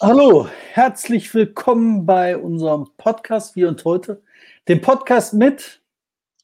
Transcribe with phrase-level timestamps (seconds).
[0.00, 4.22] Hallo, herzlich willkommen bei unserem Podcast wie und heute.
[4.68, 5.82] Dem Podcast mit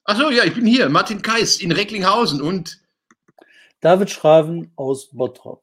[0.03, 2.82] Achso, ja, ich bin hier, Martin Kais in Recklinghausen und
[3.80, 5.62] David Schraven aus Bottrop.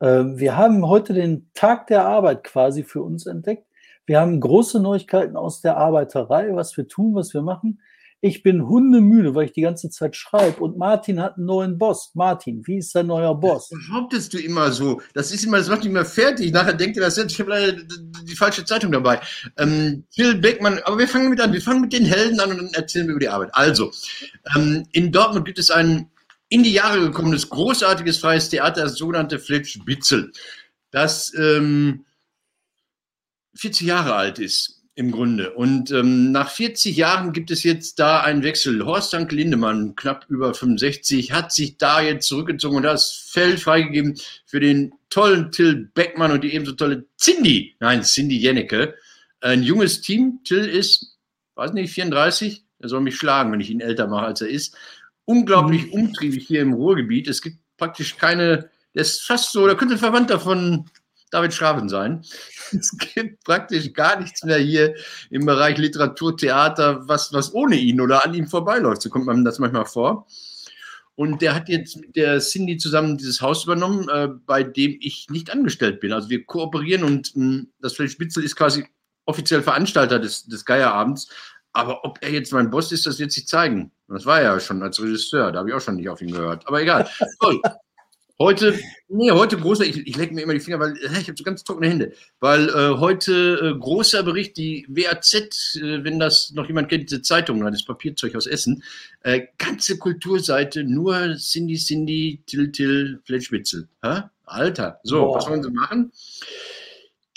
[0.00, 3.66] Ähm, wir haben heute den Tag der Arbeit quasi für uns entdeckt.
[4.06, 7.80] Wir haben große Neuigkeiten aus der Arbeiterei, was wir tun, was wir machen.
[8.24, 10.62] Ich bin hundemüde, weil ich die ganze Zeit schreibe.
[10.62, 12.12] Und Martin hat einen neuen Boss.
[12.14, 13.68] Martin, wie ist dein neuer Boss?
[13.68, 15.02] Das behauptest du immer so.
[15.12, 16.52] Das ist immer, das macht nicht mehr fertig.
[16.52, 17.82] Nachher denkt ihr, das ist, ich habe leider
[18.22, 19.20] die falsche Zeitung dabei.
[19.58, 21.52] Ähm, Phil Beckmann, aber wir fangen mit an.
[21.52, 23.50] Wir fangen mit den Helden an und dann erzählen wir über die Arbeit.
[23.54, 23.90] Also,
[24.54, 26.08] ähm, in Dortmund gibt es ein
[26.48, 30.30] in die Jahre gekommenes, großartiges freies Theater, das sogenannte Fletch Bitzel,
[30.92, 32.04] das ähm,
[33.54, 35.52] 40 Jahre alt ist im Grunde.
[35.52, 38.84] Und ähm, nach 40 Jahren gibt es jetzt da einen Wechsel.
[38.84, 44.18] Horst Dank Lindemann, knapp über 65, hat sich da jetzt zurückgezogen und das Feld freigegeben
[44.44, 48.94] für den tollen Till Beckmann und die ebenso tolle Cindy, nein, Cindy Jennecke.
[49.40, 50.40] Ein junges Team.
[50.44, 51.18] Till ist,
[51.54, 52.64] weiß nicht, 34.
[52.78, 54.76] Er soll mich schlagen, wenn ich ihn älter mache, als er ist.
[55.24, 55.92] Unglaublich mhm.
[55.92, 57.28] umtriebig hier im Ruhrgebiet.
[57.28, 60.86] Es gibt praktisch keine, der ist fast so, da könnte ein Verwandter von
[61.32, 62.24] David Schraven sein.
[62.72, 64.94] Es gibt praktisch gar nichts mehr hier
[65.28, 69.02] im Bereich Literatur, Theater, was, was ohne ihn oder an ihm vorbeiläuft.
[69.02, 70.26] So kommt man das manchmal vor.
[71.14, 75.26] Und der hat jetzt mit der Cindy zusammen dieses Haus übernommen, äh, bei dem ich
[75.28, 76.12] nicht angestellt bin.
[76.12, 78.86] Also wir kooperieren und mh, hm, das Feld Spitzel ist quasi
[79.26, 81.28] offiziell Veranstalter des, des Geierabends.
[81.74, 83.92] Aber ob er jetzt mein Boss ist, das wird sich zeigen.
[84.08, 86.32] Das war er ja schon als Regisseur, da habe ich auch schon nicht auf ihn
[86.32, 86.66] gehört.
[86.66, 87.08] Aber egal.
[87.40, 87.60] Toll.
[88.38, 91.44] Heute, nee, heute großer, ich, ich lecke mir immer die Finger, weil ich habe so
[91.44, 92.12] ganz trockene Hände.
[92.40, 97.22] Weil äh, heute äh, großer Bericht, die WAZ, äh, wenn das noch jemand kennt, diese
[97.22, 98.82] Zeitung, das Papierzeug aus Essen,
[99.20, 103.88] äh, ganze Kulturseite, nur Cindy, Cindy, Till, Till, Fletschwitzel.
[104.44, 105.36] Alter, so, Boah.
[105.36, 106.12] was wollen sie machen?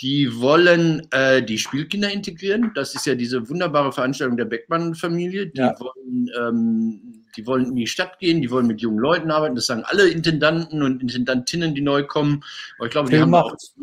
[0.02, 2.72] Die wollen äh, die Spielkinder integrieren.
[2.74, 5.46] Das ist ja diese wunderbare Veranstaltung der Beckmann-Familie.
[5.46, 5.74] Die, ja.
[5.80, 9.54] wollen, ähm, die wollen in die Stadt gehen, die wollen mit jungen Leuten arbeiten.
[9.54, 12.44] Das sagen alle Intendanten und Intendantinnen, die neu kommen.
[12.76, 13.74] Aber ich glaube, Till die haben macht's.
[13.74, 13.82] auch.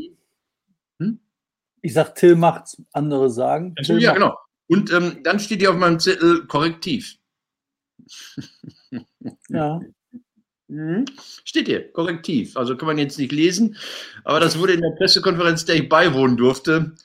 [0.99, 1.19] Hm?
[1.81, 2.81] Ich sage, Till macht's.
[2.91, 3.73] Andere sagen.
[3.75, 4.37] Till ja, genau.
[4.67, 7.17] Und ähm, dann steht hier auf meinem Zettel Korrektiv.
[9.49, 9.81] ja.
[10.73, 11.05] Mhm.
[11.45, 12.57] Steht hier, korrektiv.
[12.57, 13.77] Also kann man jetzt nicht lesen,
[14.23, 16.95] aber das wurde in der Pressekonferenz, der ich beiwohnen durfte,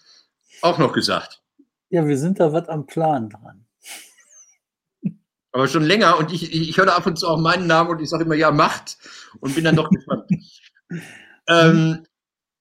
[0.62, 1.42] auch noch gesagt.
[1.90, 3.66] Ja, wir sind da was am Plan dran.
[5.52, 8.00] Aber schon länger und ich, ich, ich höre ab und zu auch meinen Namen und
[8.00, 8.96] ich sage immer, ja, macht
[9.40, 10.30] und bin dann doch gespannt.
[11.48, 12.06] ähm,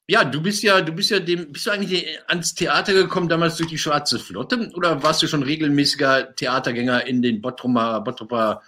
[0.10, 3.56] ja, du bist ja, du bist ja dem, bist du eigentlich ans Theater gekommen damals
[3.56, 8.62] durch die Schwarze Flotte oder warst du schon regelmäßiger Theatergänger in den Bottroper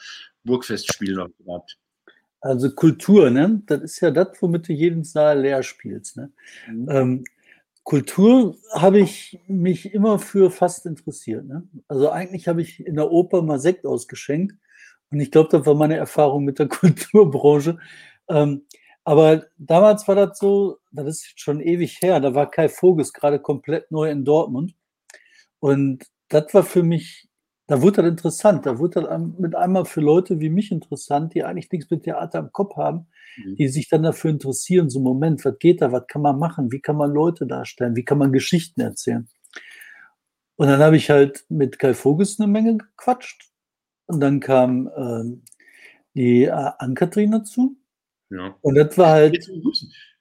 [0.46, 1.78] Burgfestspielen noch gehabt?
[2.42, 3.62] Also Kultur, ne?
[3.66, 6.18] Das ist ja das, womit du jeden Saal leer spielst.
[6.18, 6.32] Ne?
[6.68, 6.90] Mhm.
[6.90, 7.24] Ähm,
[7.84, 11.46] Kultur habe ich mich immer für fast interessiert.
[11.46, 11.68] Ne?
[11.88, 14.56] Also eigentlich habe ich in der Oper mal Sekt ausgeschenkt
[15.12, 17.80] und ich glaube, das war meine Erfahrung mit der Kulturbranche.
[18.30, 18.66] Ähm,
[19.04, 23.40] aber damals war das so, das ist schon ewig her, da war Kai Voges gerade
[23.40, 24.76] komplett neu in Dortmund
[25.60, 27.29] und das war für mich
[27.70, 28.66] da wurde das interessant.
[28.66, 32.40] Da wurde das mit einmal für Leute wie mich interessant, die eigentlich nichts mit Theater
[32.40, 33.08] im Kopf haben,
[33.38, 33.56] mhm.
[33.58, 36.82] die sich dann dafür interessieren, so Moment, was geht da, was kann man machen, wie
[36.82, 39.30] kann man Leute darstellen, wie kann man Geschichten erzählen.
[40.56, 43.52] Und dann habe ich halt mit Kai Voges eine Menge gequatscht.
[44.08, 45.44] Und dann kam ähm,
[46.16, 47.78] die äh, Ann-Kathrin dazu.
[48.32, 48.56] Ja.
[48.62, 49.48] Und das war halt.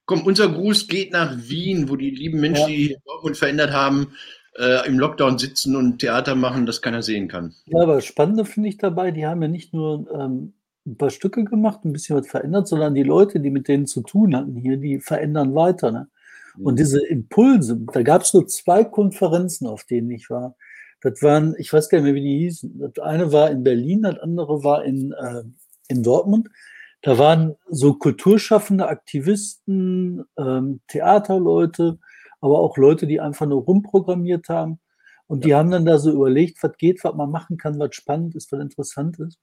[0.05, 2.77] Komm, unser Gruß geht nach Wien, wo die lieben Menschen, ja.
[2.77, 4.13] die Dortmund verändert haben,
[4.59, 7.55] äh, im Lockdown sitzen und Theater machen, das keiner sehen kann.
[7.67, 10.55] Ja, aber das Spannende finde ich dabei, die haben ja nicht nur ähm,
[10.87, 14.03] ein paar Stücke gemacht, ein bisschen was verändert, sondern die Leute, die mit denen zu
[14.03, 15.93] tun hatten hier, die verändern weiter.
[15.93, 16.09] Ne?
[16.59, 16.77] Und mhm.
[16.77, 20.57] diese Impulse, da gab es nur zwei Konferenzen, auf denen ich war.
[21.01, 22.81] Das waren, ich weiß gar nicht mehr, wie die hießen.
[22.81, 25.45] Das eine war in Berlin, das andere war in, äh,
[25.89, 26.49] in Dortmund.
[27.03, 31.99] Da waren so kulturschaffende Aktivisten, ähm, Theaterleute,
[32.41, 34.81] aber auch Leute, die einfach nur rumprogrammiert haben.
[35.27, 38.35] Und die haben dann da so überlegt, was geht, was man machen kann, was spannend
[38.35, 39.39] ist, was interessant ist.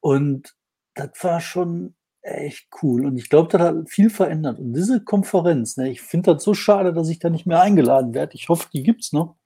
[0.00, 0.54] Und
[0.94, 3.04] das war schon echt cool.
[3.06, 4.58] Und ich glaube, das hat viel verändert.
[4.58, 8.14] Und diese Konferenz, ne, ich finde das so schade, dass ich da nicht mehr eingeladen
[8.14, 8.34] werde.
[8.34, 9.36] Ich hoffe, die gibt es noch.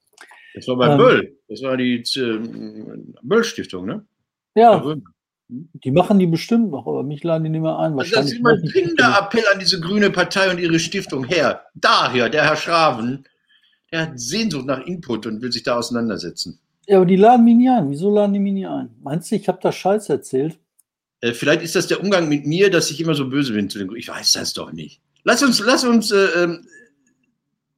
[0.54, 1.38] Das war bei ähm, Böll.
[1.48, 4.06] Das war die äh, Böll-Stiftung, ne?
[4.54, 4.82] Ja.
[5.48, 7.98] Die machen die bestimmt noch, aber mich laden die nicht mehr ein.
[7.98, 11.62] Also das ist immer ein dringender Appell an diese grüne Partei und ihre Stiftung her.
[11.74, 13.24] Daher, der Herr Schraven,
[13.90, 16.60] der hat Sehnsucht nach Input und will sich da auseinandersetzen.
[16.86, 17.90] Ja, aber die laden mich nie ein.
[17.90, 18.90] Wieso laden die mich nie ein?
[19.02, 20.58] Meinst du, ich habe da Scheiß erzählt?
[21.20, 23.78] Äh, vielleicht ist das der Umgang mit mir, dass ich immer so böse bin zu
[23.78, 24.00] den Grünen.
[24.00, 25.00] Ich weiß das doch nicht.
[25.24, 26.66] Lass uns, lass uns, äh, ähm,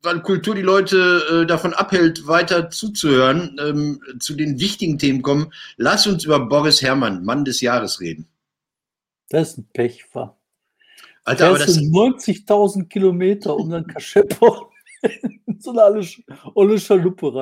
[0.03, 5.53] weil Kultur die Leute äh, davon abhält, weiter zuzuhören, ähm, zu den wichtigen Themen kommen.
[5.77, 8.27] Lass uns über Boris Herrmann, Mann des Jahres, reden.
[9.29, 10.37] Das ist ein Pechfer.
[11.25, 14.71] Alter, aber das 90.000 Kilometer, um dann Kascheppo
[15.03, 16.05] in so eine
[16.55, 17.33] olle Schaluppe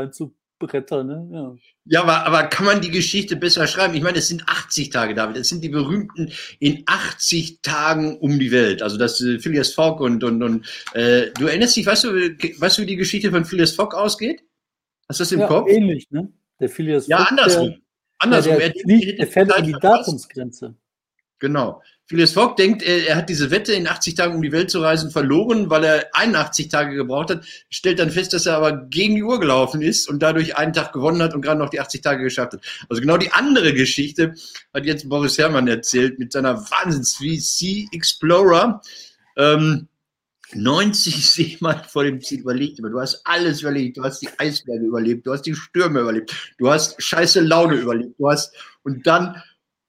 [0.60, 1.06] reinzubrettern.
[1.06, 1.28] Ne?
[1.32, 1.56] Ja.
[1.84, 3.94] Ja, aber, aber kann man die Geschichte besser schreiben?
[3.94, 5.37] Ich meine, es sind 80 Tage, David.
[5.37, 8.82] Es sind die berühmten in 80 Tagen um die Welt.
[8.82, 12.78] Also das äh, Phileas Fogg und, und, und äh, du erinnerst dich, weißt du, weißt
[12.78, 14.43] du, wie die Geschichte von Phileas Fogg ausgeht?
[15.08, 15.69] Hast du das im ja, Kopf?
[15.69, 16.31] ähnlich, ne?
[16.60, 17.31] Der Phileas ja, Fogg.
[17.31, 17.69] andersrum.
[17.69, 17.78] Der,
[18.19, 18.60] andersrum.
[18.60, 20.75] Ja, der, der fährt an die Datumsgrenze.
[21.38, 21.82] Genau.
[22.08, 25.10] Phileas Fogg denkt, er, hat diese Wette, in 80 Tagen um die Welt zu reisen,
[25.10, 29.22] verloren, weil er 81 Tage gebraucht hat, stellt dann fest, dass er aber gegen die
[29.22, 32.22] Uhr gelaufen ist und dadurch einen Tag gewonnen hat und gerade noch die 80 Tage
[32.22, 32.60] geschafft hat.
[32.88, 34.32] Also genau die andere Geschichte
[34.72, 38.81] hat jetzt Boris Herrmann erzählt mit seiner wahnsinns wie Sea Explorer.
[39.37, 39.88] Ähm,
[40.55, 44.87] 90 Seemann vor dem Ziel überlegt, aber du hast alles überlebt, du hast die Eisberge
[44.87, 49.43] überlebt, du hast die Stürme überlebt, du hast scheiße Laune überlebt, du hast und dann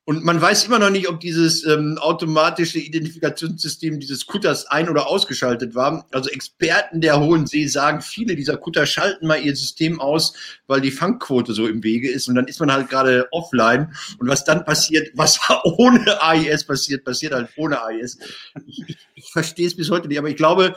[0.09, 5.05] und man weiß immer noch nicht, ob dieses ähm, automatische Identifikationssystem dieses Kutters ein- oder
[5.05, 6.07] ausgeschaltet war.
[6.11, 10.33] Also Experten der Hohen See sagen, viele dieser Kutter schalten mal ihr System aus,
[10.65, 12.27] weil die Fangquote so im Wege ist.
[12.27, 13.93] Und dann ist man halt gerade offline.
[14.17, 18.17] Und was dann passiert, was ohne AIS passiert, passiert halt ohne AIS.
[18.65, 18.83] Ich,
[19.13, 20.73] ich, verstehe es bis heute nicht, aber ich glaube,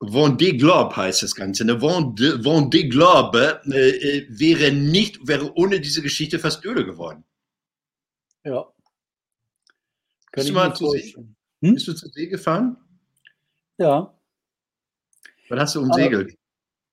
[0.00, 1.64] Vendée Globe heißt das Ganze.
[1.64, 1.80] Ne?
[1.80, 7.24] Vendée, Vendée Globe äh, äh, wäre nicht, wäre ohne diese Geschichte fast öde geworden.
[8.48, 8.66] Ja.
[10.32, 11.14] Bist, du mal zu See,
[11.60, 11.74] hm?
[11.74, 12.78] bist du zur See gefahren?
[13.76, 14.14] Ja.
[15.50, 16.34] Was hast du umsegelt?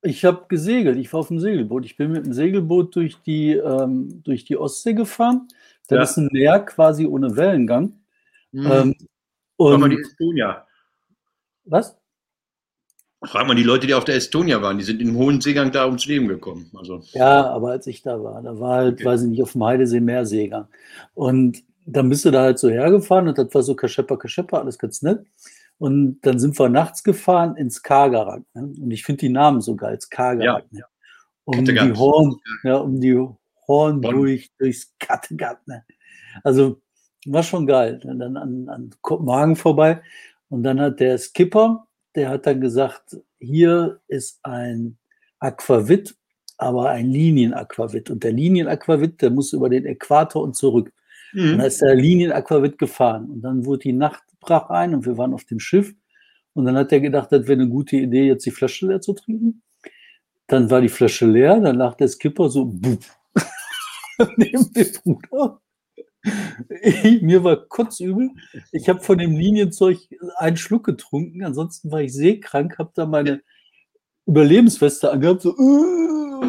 [0.01, 1.85] Ich habe gesegelt, ich war auf dem Segelboot.
[1.85, 5.47] Ich bin mit dem Segelboot durch die, ähm, durch die Ostsee gefahren.
[5.87, 6.03] Das ja.
[6.03, 7.99] ist ein Meer quasi ohne Wellengang.
[8.51, 8.71] Mhm.
[8.71, 8.95] Ähm,
[9.55, 10.67] und mal die Estonia.
[11.63, 11.97] Was?
[13.27, 15.85] Frag mal die Leute, die auf der Estonia waren, die sind im hohen Seegang da
[15.85, 16.69] ums Leben gekommen.
[16.75, 17.01] Also.
[17.13, 19.05] Ja, aber als ich da war, da war halt, okay.
[19.05, 20.67] weiß ich nicht, auf dem Heidesee mehr Seegang.
[21.13, 24.77] Und dann bist du da halt so hergefahren und das war so Kaschepper, Kaschepper, alles
[24.77, 25.25] ganz nett.
[25.77, 28.43] Und dann sind wir nachts gefahren ins Skagerrak.
[28.53, 28.73] Ne?
[28.81, 30.65] Und ich finde die Namen so geil, Skagerrak.
[30.71, 30.79] Ja.
[30.79, 30.85] Ne?
[31.43, 33.23] Um, die Horn, ja, um die
[33.67, 35.67] Horn durch, durchs Kattegat.
[35.67, 35.83] Ne?
[36.43, 36.81] Also
[37.27, 37.99] war schon geil.
[38.03, 40.01] Und dann an, an Kopenhagen vorbei.
[40.49, 44.97] Und dann hat der Skipper, der hat dann gesagt, hier ist ein
[45.39, 46.15] Aquavit,
[46.57, 48.09] aber ein Linienaquavit.
[48.09, 50.91] Und der Linienaquavit, der muss über den Äquator und zurück.
[51.33, 51.53] Mhm.
[51.53, 53.29] Und da ist der Linienaquavit gefahren.
[53.29, 55.93] Und dann wurde die Nacht brach ein und wir waren auf dem Schiff.
[56.53, 59.13] Und dann hat er gedacht, das wäre eine gute Idee, jetzt die Flasche leer zu
[59.13, 59.61] trinken.
[60.47, 62.65] Dann war die Flasche leer, dann lag der Skipper so
[64.37, 65.59] neben dem Bruder.
[67.21, 68.31] Mir war kotzübel.
[68.71, 69.97] Ich habe von dem Linienzeug
[70.37, 71.43] einen Schluck getrunken.
[71.43, 73.41] Ansonsten war ich seekrank, habe da meine
[74.25, 76.45] Überlebensweste angehabt, so, uh,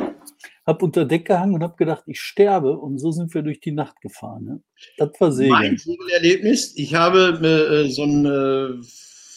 [0.67, 2.79] habe unter Deck gehangen und habe gedacht, ich sterbe.
[2.79, 4.45] Und so sind wir durch die Nacht gefahren.
[4.45, 4.63] Ne?
[4.97, 5.53] Das war Segeln.
[5.53, 8.83] Mein Segelerlebnis, ich habe äh, so ein äh,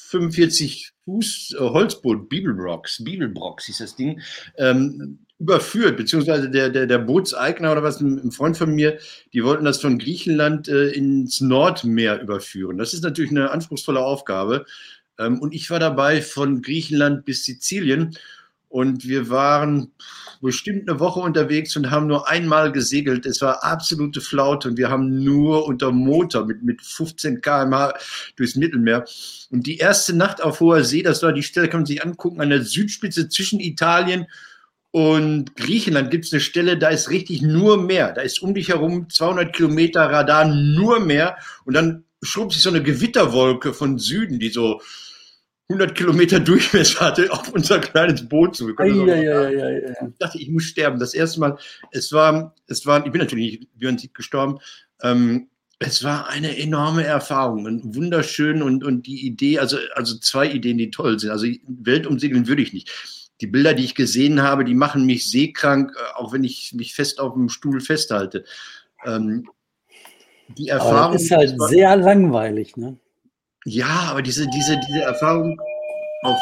[0.10, 4.22] 45 Fuß äh, Holzboot, Bibelbrocks, Bibelbrocks hieß das Ding,
[4.58, 9.00] ähm, überführt, beziehungsweise der, der, der Bootseigner oder was, ein Freund von mir,
[9.34, 12.78] die wollten das von Griechenland äh, ins Nordmeer überführen.
[12.78, 14.66] Das ist natürlich eine anspruchsvolle Aufgabe.
[15.18, 18.18] Ähm, und ich war dabei von Griechenland bis Sizilien
[18.68, 19.92] und wir waren
[20.42, 23.26] bestimmt eine Woche unterwegs und haben nur einmal gesegelt.
[23.26, 27.94] Es war absolute Flaute und wir haben nur unter Motor mit, mit 15 km/h
[28.36, 29.06] durchs Mittelmeer.
[29.50, 32.42] Und die erste Nacht auf hoher See, das war die Stelle, kann man sich angucken,
[32.42, 34.28] an der Südspitze zwischen Italien und
[34.92, 38.12] Griechenland gibt es eine Stelle, da ist richtig nur Meer.
[38.12, 41.38] Da ist um dich herum 200 Kilometer Radar nur Meer.
[41.66, 44.82] Und dann schob sich so eine Gewitterwolke von Süden, die so
[45.70, 48.70] 100 Kilometer Durchmesser hatte, auf unser kleines Boot zu.
[48.70, 50.08] Ja, ja, ja, ja, ja.
[50.08, 51.00] Ich dachte, ich muss sterben.
[51.00, 51.58] Das erste Mal,
[51.92, 54.58] es war, es war, ich bin natürlich nicht Björn Sieg gestorben.
[55.04, 60.50] Ähm, es war eine enorme Erfahrung und wunderschön und, und die Idee, also, also zwei
[60.50, 61.30] Ideen, die toll sind.
[61.30, 62.90] Also Weltumsegeln würde ich nicht
[63.42, 66.94] die Bilder, die ich gesehen habe, die machen mich seekrank, äh, auch wenn ich mich
[66.94, 68.46] fest auf dem Stuhl festhalte.
[69.06, 69.48] Ähm,
[70.58, 71.16] die Erfahrung.
[71.16, 72.98] ist halt sehr langweilig, ne?
[73.66, 75.60] Ja, aber diese, diese, diese Erfahrung
[76.24, 76.38] auf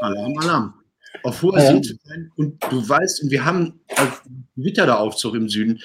[0.00, 0.74] Alarm, Alarm.
[1.22, 1.72] Auf hoher ja.
[1.72, 4.22] See zu sein und du weißt, und wir haben auf
[4.56, 5.80] Witterderaufzug im Süden,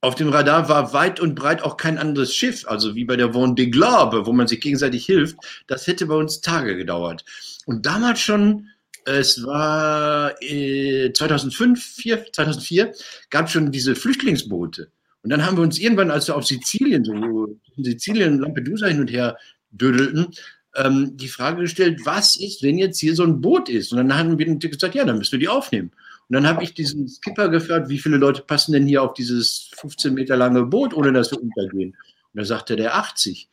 [0.00, 3.34] auf dem Radar war weit und breit auch kein anderes Schiff, also wie bei der
[3.34, 5.36] Vendée Globe, wo man sich gegenseitig hilft.
[5.66, 7.24] Das hätte bei uns Tage gedauert.
[7.66, 8.68] Und damals schon,
[9.04, 12.92] es war äh, 2005, 4, 2004,
[13.28, 14.90] gab es schon diese Flüchtlingsboote.
[15.22, 19.12] Und dann haben wir uns irgendwann, als wir auf Sizilien, so Sizilien, Lampedusa hin und
[19.12, 19.36] her
[19.70, 20.28] dödelten,
[20.76, 23.92] ähm, die Frage gestellt, was ist, wenn jetzt hier so ein Boot ist?
[23.92, 25.90] Und dann haben wir gesagt, ja, dann müssen wir die aufnehmen.
[26.30, 29.72] Und dann habe ich diesen Skipper gefragt, wie viele Leute passen denn hier auf dieses
[29.74, 31.96] 15 Meter lange Boot, ohne dass wir untergehen?
[32.32, 33.48] Und da sagte der 80.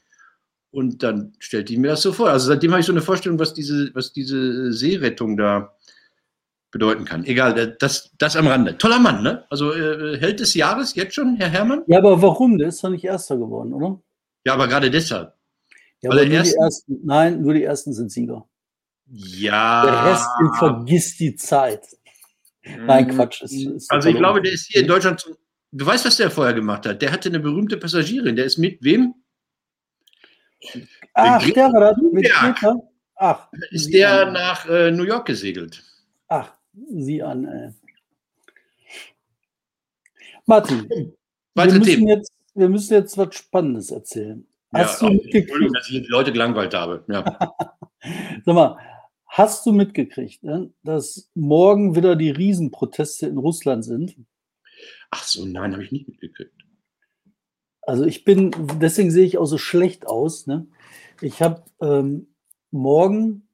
[0.69, 2.29] Und dann stellte ich mir das so vor.
[2.29, 5.75] Also seitdem habe ich so eine Vorstellung, was diese, was diese Seerettung da
[6.69, 7.25] bedeuten kann.
[7.25, 8.77] Egal, das, das am Rande.
[8.77, 9.45] Toller Mann, ne?
[9.49, 11.81] Also äh, Held des Jahres jetzt schon, Herr Herrmann?
[11.87, 12.59] Ja, aber warum?
[12.59, 13.99] Der ist doch nicht Erster geworden, oder?
[14.45, 15.33] Ja, aber gerade deshalb.
[16.01, 18.47] Ja, aber nur ersten, die ersten, nein, nur die Ersten sind Sieger.
[19.09, 19.83] Ja.
[19.83, 20.27] Der Rest
[20.59, 21.96] vergisst die Zeit.
[22.79, 23.41] Nein, Quatsch.
[23.41, 25.25] Ist, ist also ich glaube, der ist hier in Deutschland.
[25.71, 27.01] Du weißt, was der vorher gemacht hat.
[27.01, 28.35] Der hatte eine berühmte Passagierin.
[28.35, 29.13] Der ist mit wem?
[31.13, 32.75] Ach, der war das mit Peter.
[33.15, 33.47] Ach.
[33.71, 34.33] Ist der an.
[34.33, 35.83] nach äh, New York gesegelt?
[36.27, 37.73] Ach, sieh an, ey.
[40.45, 40.87] Martin,
[41.55, 44.47] wir müssen, jetzt, wir müssen jetzt was Spannendes erzählen.
[44.73, 47.03] Hast ja, du Entschuldigung, dass ich die Leute gelangweilt habe.
[47.07, 47.23] Ja.
[48.45, 48.77] Sag mal,
[49.37, 54.17] hast du mitgekriegt, ne, dass morgen wieder die Riesenproteste in Russland sind?
[55.11, 56.53] Ach so, nein, habe ich nicht mitgekriegt.
[57.81, 58.51] Also ich bin,
[58.81, 60.47] deswegen sehe ich auch so schlecht aus.
[60.47, 60.67] Ne?
[61.21, 62.33] Ich habe ähm,
[62.71, 63.47] morgen,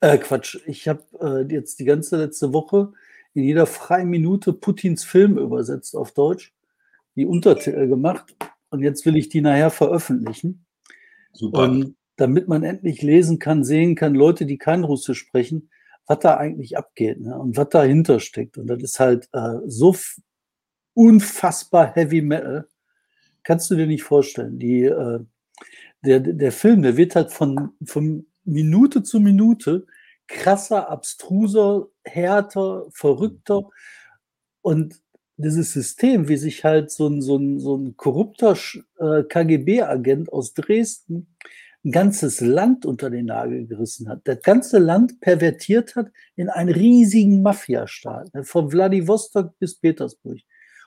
[0.00, 2.92] äh, Quatsch, ich habe äh, jetzt die ganze letzte Woche
[3.34, 6.54] in jeder freien Minute Putins Film übersetzt auf Deutsch,
[7.14, 8.34] die Untertitel gemacht
[8.70, 10.64] und jetzt will ich die nachher veröffentlichen.
[11.34, 11.64] Super.
[11.64, 15.70] Und damit man endlich lesen kann, sehen kann, Leute, die kein Russisch sprechen,
[16.06, 17.38] was da eigentlich abgeht ne?
[17.38, 18.58] und was dahinter steckt.
[18.58, 19.94] Und das ist halt äh, so
[20.94, 22.66] unfassbar Heavy Metal.
[23.44, 24.58] Kannst du dir nicht vorstellen.
[24.58, 25.20] Die, äh,
[26.04, 29.86] der, der Film, der wird halt von, von Minute zu Minute
[30.26, 33.68] krasser, abstruser, härter, verrückter.
[34.60, 35.00] Und
[35.36, 38.56] dieses System, wie sich halt so ein, so ein, so ein korrupter
[38.98, 41.28] äh, KGB-Agent aus Dresden
[41.84, 46.70] ein ganzes Land unter den Nagel gerissen hat, das ganze Land pervertiert hat in einen
[46.70, 50.38] riesigen Mafiastaat, ne, von Vladivostok bis Petersburg.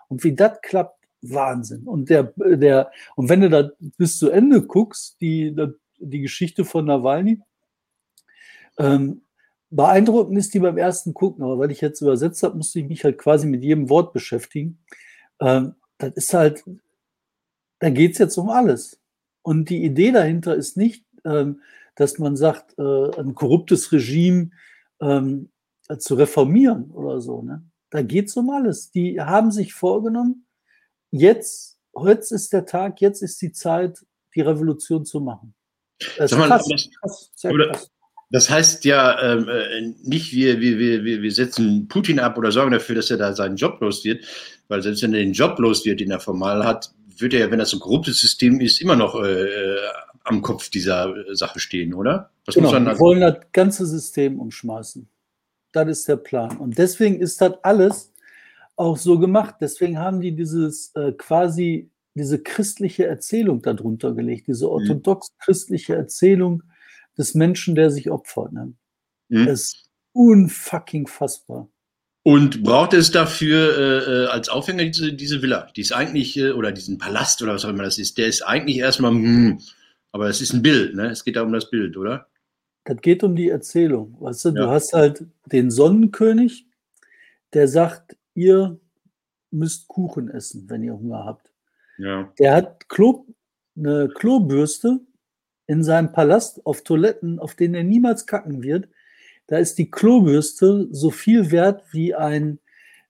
[0.10, 1.84] Und wie das klappt, Wahnsinn.
[1.84, 5.56] Und der, der, und wenn du da bis zu Ende guckst, die,
[6.00, 7.40] die Geschichte von Nawalny,
[8.78, 9.22] ähm,
[9.70, 13.04] beeindruckend ist die beim ersten Gucken, aber weil ich jetzt übersetzt habe, musste ich mich
[13.04, 14.80] halt quasi mit jedem Wort beschäftigen.
[15.40, 16.64] Ähm, das ist halt,
[17.80, 19.01] da geht es jetzt um alles.
[19.42, 21.62] Und die Idee dahinter ist nicht, ähm,
[21.96, 24.52] dass man sagt, äh, ein korruptes Regime
[25.02, 25.50] ähm,
[25.98, 27.42] zu reformieren oder so.
[27.42, 27.64] Ne?
[27.90, 28.92] Da geht es um alles.
[28.92, 30.46] Die haben sich vorgenommen,
[31.12, 34.00] jetzt, heute ist der Tag, jetzt ist die Zeit,
[34.36, 35.54] die Revolution zu machen.
[36.18, 37.92] Das, mal, krass, das, krass, krass.
[38.32, 42.72] das heißt ja ähm, äh, nicht, wir, wir, wir, wir setzen Putin ab oder sorgen
[42.72, 44.26] dafür, dass er da seinen Job los wird,
[44.68, 47.52] weil selbst wenn er den Job los wird, den er formal hat, wird er ja,
[47.52, 49.78] wenn das ein korruptes System ist, immer noch äh, äh
[50.24, 52.32] am Kopf dieser Sache stehen, oder?
[52.46, 55.08] Was genau, wir wollen das ganze System umschmeißen.
[55.72, 56.58] Das ist der Plan.
[56.58, 58.14] Und deswegen ist das alles
[58.76, 59.56] auch so gemacht.
[59.62, 64.72] Deswegen haben die dieses äh, quasi diese christliche Erzählung darunter gelegt, diese mhm.
[64.72, 66.64] orthodox christliche Erzählung
[67.18, 68.52] des Menschen, der sich opfert.
[68.52, 68.74] Ne?
[69.30, 69.46] Mhm.
[69.46, 71.70] Das ist unfucking fassbar.
[72.24, 75.68] Und braucht es dafür äh, äh, als Aufhänger diese, diese Villa?
[75.76, 78.44] Die ist eigentlich, äh, oder diesen Palast oder was auch immer das ist, der ist
[78.44, 79.60] eigentlich erstmal, hm,
[80.12, 81.10] aber es ist ein Bild, ne?
[81.10, 82.28] Es geht da um das Bild, oder?
[82.84, 84.16] Das geht um die Erzählung.
[84.20, 84.56] Weißt du, ja.
[84.56, 86.68] du hast halt den Sonnenkönig,
[87.54, 88.80] der sagt, ihr
[89.50, 91.52] müsst Kuchen essen, wenn ihr Hunger habt.
[91.98, 92.32] Ja.
[92.38, 93.26] Der hat Klo,
[93.76, 95.00] eine Klobürste
[95.68, 98.90] in seinem Palast auf Toiletten, auf denen er niemals kacken wird,
[99.48, 102.60] da ist die Klobürste so viel wert wie ein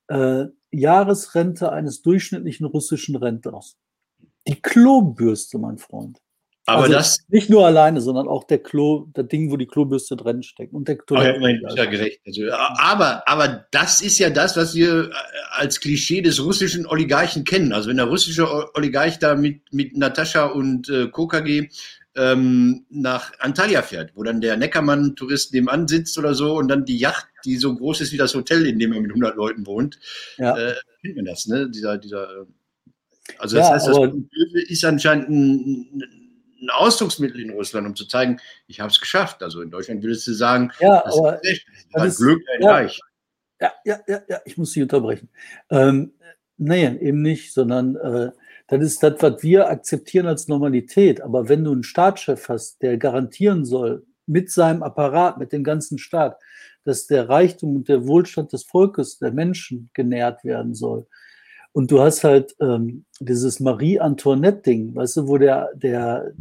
[0.07, 3.77] äh, Jahresrente eines durchschnittlichen russischen Rentners.
[4.47, 6.19] Die Klobürste, mein Freund.
[6.67, 10.15] Aber also das nicht nur alleine, sondern auch der Klo, der Ding, wo die Klobürste
[10.15, 11.39] drin steckt und der Toilette.
[11.41, 12.07] Oh, ja.
[12.25, 15.13] Also, aber, aber das ist ja das, was wir äh,
[15.51, 17.73] als Klischee des russischen Oligarchen kennen.
[17.73, 21.69] Also wenn der russische Oligarch da mit, mit Natascha und äh, KKG
[22.15, 26.97] ähm, nach Antalya fährt, wo dann der Neckermann-Tourist nebenan sitzt oder so und dann die
[26.97, 29.97] Yacht, die so groß ist wie das Hotel, in dem er mit 100 Leuten wohnt,
[30.37, 30.57] ja.
[30.57, 31.69] äh, kennt man das, ne?
[31.69, 32.45] Dieser, dieser, äh,
[33.37, 36.03] also das ja, heißt, das ist anscheinend ein,
[36.61, 39.41] ein, Ausdrucksmittel in Russland, um zu zeigen, ich habe es geschafft.
[39.41, 42.71] Also in Deutschland würdest du sagen, ja, das aber ist, das ist Glück ein ja,
[42.71, 42.99] Reich.
[43.59, 45.29] Ja, ja, ja, ja, ich muss Sie unterbrechen.
[45.69, 46.13] Ähm,
[46.57, 48.31] nee, eben nicht, sondern äh,
[48.71, 51.19] das ist das, was wir akzeptieren als Normalität.
[51.21, 55.97] Aber wenn du einen Staatschef hast, der garantieren soll, mit seinem Apparat, mit dem ganzen
[55.97, 56.37] Staat,
[56.85, 61.05] dass der Reichtum und der Wohlstand des Volkes, der Menschen genährt werden soll.
[61.73, 66.31] Und du hast halt ähm, dieses Marie-Antoinette-Ding, weißt du, wo der, der,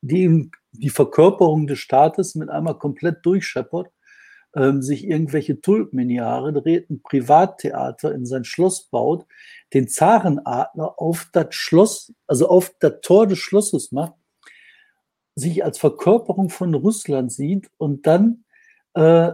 [0.00, 3.92] die, die Verkörperung des Staates mit einmal komplett durchscheppert,
[4.56, 9.24] ähm, sich irgendwelche Tulpen in die Haare dreht, ein Privattheater in sein Schloss baut,
[9.74, 14.14] den Zarenadler auf das Schloss, also auf das Tor des Schlosses macht,
[15.34, 18.44] sich als Verkörperung von Russland sieht und dann
[18.94, 19.32] äh,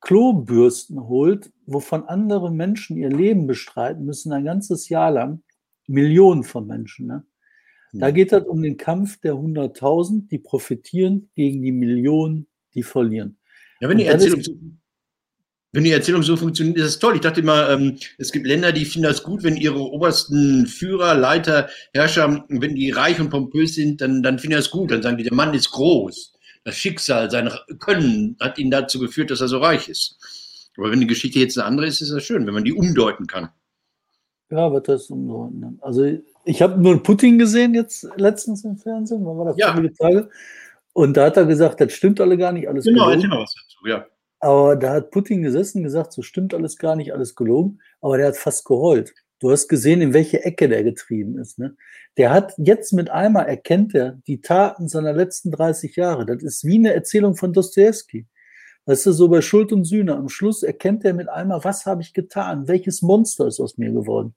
[0.00, 5.42] Klobürsten holt, wovon andere Menschen ihr Leben bestreiten müssen, ein ganzes Jahr lang,
[5.86, 7.06] Millionen von Menschen.
[7.06, 7.24] Ne?
[7.92, 8.14] Da hm.
[8.14, 13.38] geht es um den Kampf der 100.000, die profitieren gegen die Millionen, die verlieren.
[13.80, 14.78] Ja, wenn die, Erzählung
[15.72, 17.16] wenn die Erzählung so funktioniert, ist das toll.
[17.16, 21.14] Ich dachte immer, ähm, es gibt Länder, die finden das gut, wenn ihre obersten Führer,
[21.14, 24.90] Leiter, Herrscher, wenn die reich und pompös sind, dann, dann finden das gut.
[24.90, 26.32] Dann sagen die, der Mann ist groß.
[26.64, 30.16] Das Schicksal, sein Können hat ihn dazu geführt, dass er so reich ist.
[30.76, 33.26] Aber wenn die Geschichte jetzt eine andere ist, ist das schön, wenn man die umdeuten
[33.26, 33.50] kann.
[34.50, 35.78] Ja, wird das umdeuten.
[35.82, 39.74] Also ich habe nur Putin gesehen jetzt letztens im Fernsehen, wann war das ja.
[39.98, 40.30] Tage?
[40.92, 43.22] Und da hat er gesagt, das stimmt alle gar nicht, alles genau, gelogen.
[43.22, 44.06] Genau, was dazu, ja.
[44.46, 47.80] Aber da hat Putin gesessen und gesagt, so stimmt alles gar nicht, alles gelogen.
[48.00, 49.12] Aber der hat fast geheult.
[49.40, 51.58] Du hast gesehen, in welche Ecke der getrieben ist.
[51.58, 51.74] Ne?
[52.16, 56.26] Der hat jetzt mit einmal erkennt er die Taten seiner letzten 30 Jahre.
[56.26, 58.28] Das ist wie eine Erzählung von Dostoevsky.
[58.84, 60.14] Weißt du, so bei Schuld und Sühne.
[60.14, 62.68] Am Schluss erkennt er mit einmal, was habe ich getan?
[62.68, 64.36] Welches Monster ist aus mir geworden?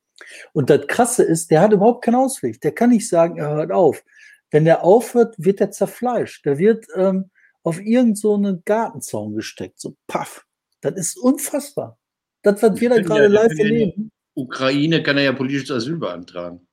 [0.54, 2.60] Und das Krasse ist, der hat überhaupt keinen Ausweg.
[2.62, 4.04] Der kann nicht sagen, er hört auf.
[4.50, 6.48] Wenn der aufhört, wird er zerfleischt.
[6.48, 7.30] Der wird ähm,
[7.64, 9.80] auf irgendeinen so Gartenzaun gesteckt.
[9.80, 10.46] So paff.
[10.82, 11.98] Das ist unfassbar.
[12.42, 14.12] Das, was wir da gerade ja, live erleben.
[14.34, 16.66] Ukraine kann er ja politisches Asyl beantragen.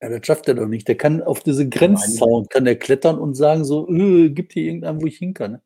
[0.00, 0.88] Ja, das schafft er doch nicht.
[0.88, 5.00] Der kann auf diese Grenzzaun, kann der klettern und sagen so, äh, gibt hier irgendeinen,
[5.00, 5.60] wo ich hin kann.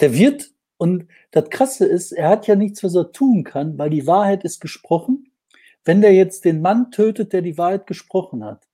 [0.00, 3.90] Der wird, und das Krasse ist, er hat ja nichts, was er tun kann, weil
[3.90, 5.30] die Wahrheit ist gesprochen.
[5.84, 8.66] Wenn der jetzt den Mann tötet, der die Wahrheit gesprochen hat,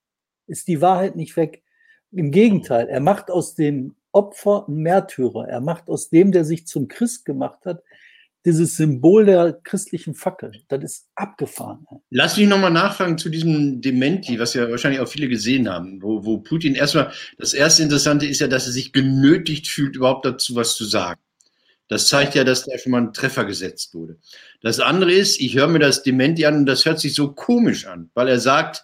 [0.47, 1.63] ist die Wahrheit nicht weg.
[2.11, 5.49] Im Gegenteil, er macht aus dem Opfer einen Märtyrer.
[5.49, 7.83] Er macht aus dem, der sich zum Christ gemacht hat,
[8.45, 10.51] dieses Symbol der christlichen Fackel.
[10.67, 11.85] Das ist abgefahren.
[12.09, 16.25] Lass mich nochmal nachfragen zu diesem Dementi, was ja wahrscheinlich auch viele gesehen haben, wo,
[16.25, 20.55] wo Putin erstmal, das erste Interessante ist ja, dass er sich genötigt fühlt, überhaupt dazu
[20.55, 21.21] was zu sagen.
[21.87, 24.17] Das zeigt ja, dass da schon mal ein Treffer gesetzt wurde.
[24.61, 27.85] Das andere ist, ich höre mir das Dementi an und das hört sich so komisch
[27.85, 28.83] an, weil er sagt,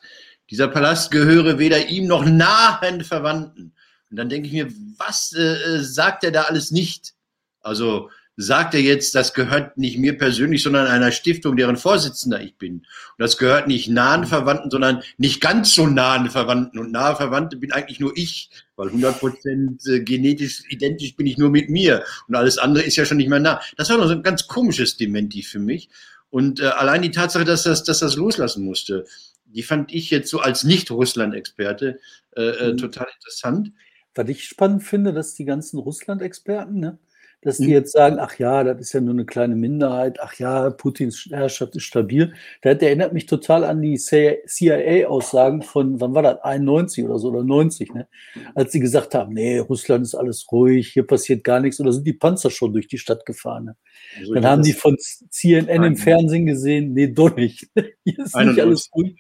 [0.49, 3.73] dieser Palast gehöre weder ihm noch nahen Verwandten.
[4.09, 4.67] Und dann denke ich mir,
[4.97, 7.13] was äh, äh sagt er da alles nicht?
[7.61, 8.09] Also
[8.41, 12.75] sagt er jetzt, das gehört nicht mir persönlich, sondern einer Stiftung, deren Vorsitzender ich bin.
[12.75, 12.85] Und
[13.17, 16.79] das gehört nicht nahen Verwandten, sondern nicht ganz so nahen Verwandten.
[16.79, 21.37] Und nahe Verwandte bin eigentlich nur ich, weil 100 Prozent äh, genetisch identisch bin ich
[21.37, 22.05] nur mit mir.
[22.29, 23.59] Und alles andere ist ja schon nicht mehr nah.
[23.75, 25.89] Das war noch so ein ganz komisches Dementi für mich.
[26.29, 29.05] Und äh, allein die Tatsache, dass das, dass das loslassen musste,
[29.43, 31.99] die fand ich jetzt so als Nicht-Russland-Experte
[32.37, 32.77] äh, äh, mhm.
[32.77, 33.73] total interessant.
[34.19, 36.99] Was ich spannend finde, dass die ganzen Russland-Experten, ne,
[37.41, 37.71] dass die mhm.
[37.71, 41.77] jetzt sagen, ach ja, das ist ja nur eine kleine Minderheit, ach ja, Putins Herrschaft
[41.77, 42.34] ist stabil.
[42.62, 47.45] Das erinnert mich total an die CIA-Aussagen von, wann war das, 91 oder so, oder
[47.45, 48.10] 90, ne?
[48.55, 52.05] als sie gesagt haben, nee, Russland ist alles ruhig, hier passiert gar nichts, oder sind
[52.05, 53.63] die Panzer schon durch die Stadt gefahren.
[53.63, 53.75] Ne?
[54.19, 54.97] Also Dann haben die von
[55.29, 57.69] CNN im Fernsehen gesehen, nee, doch nicht.
[58.03, 59.15] hier ist nicht alles ruhig.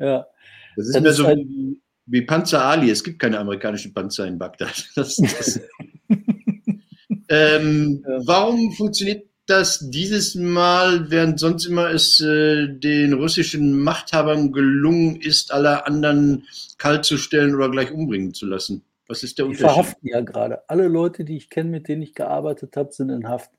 [0.00, 0.26] Ja.
[0.74, 4.38] Das ist mir so halt, wie, wie Panzer Ali, es gibt keine amerikanischen Panzer in
[4.38, 4.90] Bagdad.
[4.94, 5.60] Das, das
[7.28, 15.16] ähm, warum funktioniert das dieses Mal, während sonst immer es äh, den russischen Machthabern gelungen
[15.20, 16.46] ist, alle anderen
[16.78, 18.84] kalt zu stellen oder gleich umbringen zu lassen?
[19.08, 19.66] Was ist der Unterschied?
[19.66, 20.68] Die verhaften ja gerade.
[20.68, 23.50] Alle Leute, die ich kenne, mit denen ich gearbeitet habe, sind in Haft.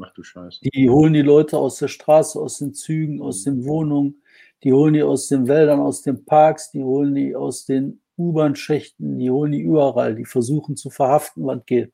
[0.00, 0.60] Ach du Scheiße.
[0.62, 4.22] Die holen die Leute aus der Straße, aus den Zügen, aus den Wohnungen,
[4.62, 9.18] die holen die aus den Wäldern, aus den Parks, die holen die aus den U-Bahn-Schächten,
[9.18, 11.92] die holen die überall, die versuchen zu verhaften, was geht.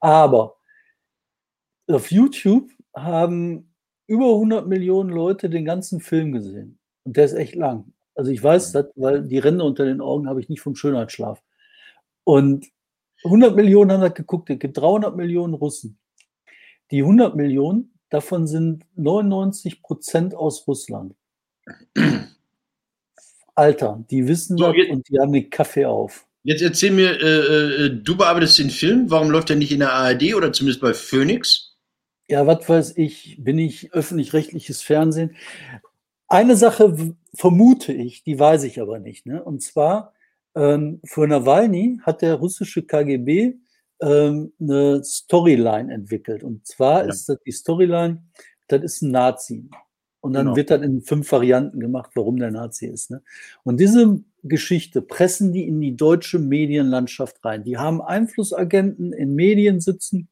[0.00, 0.56] Aber
[1.88, 3.72] auf YouTube haben
[4.06, 6.78] über 100 Millionen Leute den ganzen Film gesehen.
[7.04, 7.92] Und der ist echt lang.
[8.14, 11.42] Also ich weiß das, weil die Ränder unter den Augen habe ich nicht vom Schönheitsschlaf.
[12.24, 12.66] Und
[13.24, 14.50] 100 Millionen haben das geguckt.
[14.50, 15.98] Es gibt 300 Millionen Russen.
[16.90, 21.14] Die 100 Millionen, davon sind 99 Prozent aus Russland.
[23.54, 26.26] Alter, die wissen so, das und die haben den Kaffee auf.
[26.44, 29.92] Jetzt erzähl mir, äh, äh, du bearbeitest den Film, warum läuft er nicht in der
[29.92, 31.76] ARD oder zumindest bei Phoenix?
[32.28, 35.36] Ja, was weiß ich, bin ich öffentlich-rechtliches Fernsehen.
[36.28, 39.26] Eine Sache vermute ich, die weiß ich aber nicht.
[39.26, 39.42] Ne?
[39.42, 40.14] Und zwar,
[40.54, 43.54] ähm, für Nawalny hat der russische KGB
[44.00, 46.42] ähm, eine Storyline entwickelt.
[46.42, 47.10] Und zwar ja.
[47.10, 48.22] ist das die Storyline,
[48.68, 49.68] das ist ein Nazi.
[50.22, 50.56] Und dann genau.
[50.56, 53.10] wird dann in fünf Varianten gemacht, warum der Nazi ist.
[53.10, 53.22] Ne?
[53.64, 57.64] Und diese Geschichte pressen die in die deutsche Medienlandschaft rein.
[57.64, 60.28] Die haben Einflussagenten in Medien sitzen,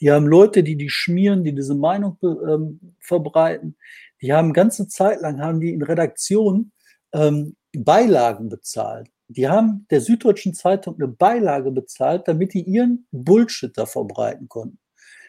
[0.00, 3.76] die haben Leute, die die schmieren, die diese Meinung ähm, verbreiten.
[4.22, 6.72] Die haben ganze Zeit lang haben die in Redaktionen
[7.12, 9.10] ähm, Beilagen bezahlt.
[9.28, 14.78] Die haben der Süddeutschen Zeitung eine Beilage bezahlt, damit die ihren Bullshit da verbreiten konnten.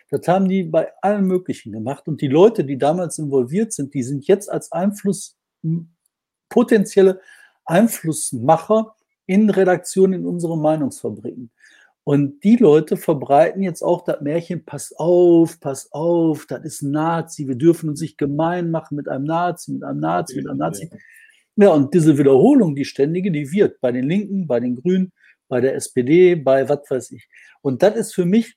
[0.10, 2.08] Das haben die bei allen möglichen gemacht.
[2.08, 5.38] Und die Leute, die damals involviert sind, die sind jetzt als Einfluss,
[6.50, 7.20] potenzielle
[7.66, 11.52] Einflussmacher in Redaktionen in unsere Meinungsfabriken.
[12.06, 16.92] Und die Leute verbreiten jetzt auch das Märchen, pass auf, pass auf, das ist ein
[16.92, 20.60] Nazi, wir dürfen uns nicht gemein machen mit einem Nazi, mit einem Nazi, mit einem
[20.60, 20.90] Nazi.
[21.58, 25.12] Ja, und diese Wiederholung, die ständige, die wird bei den Linken, bei den Grünen,
[25.50, 27.28] bei der SPD, bei was weiß ich.
[27.62, 28.56] Und das ist für mich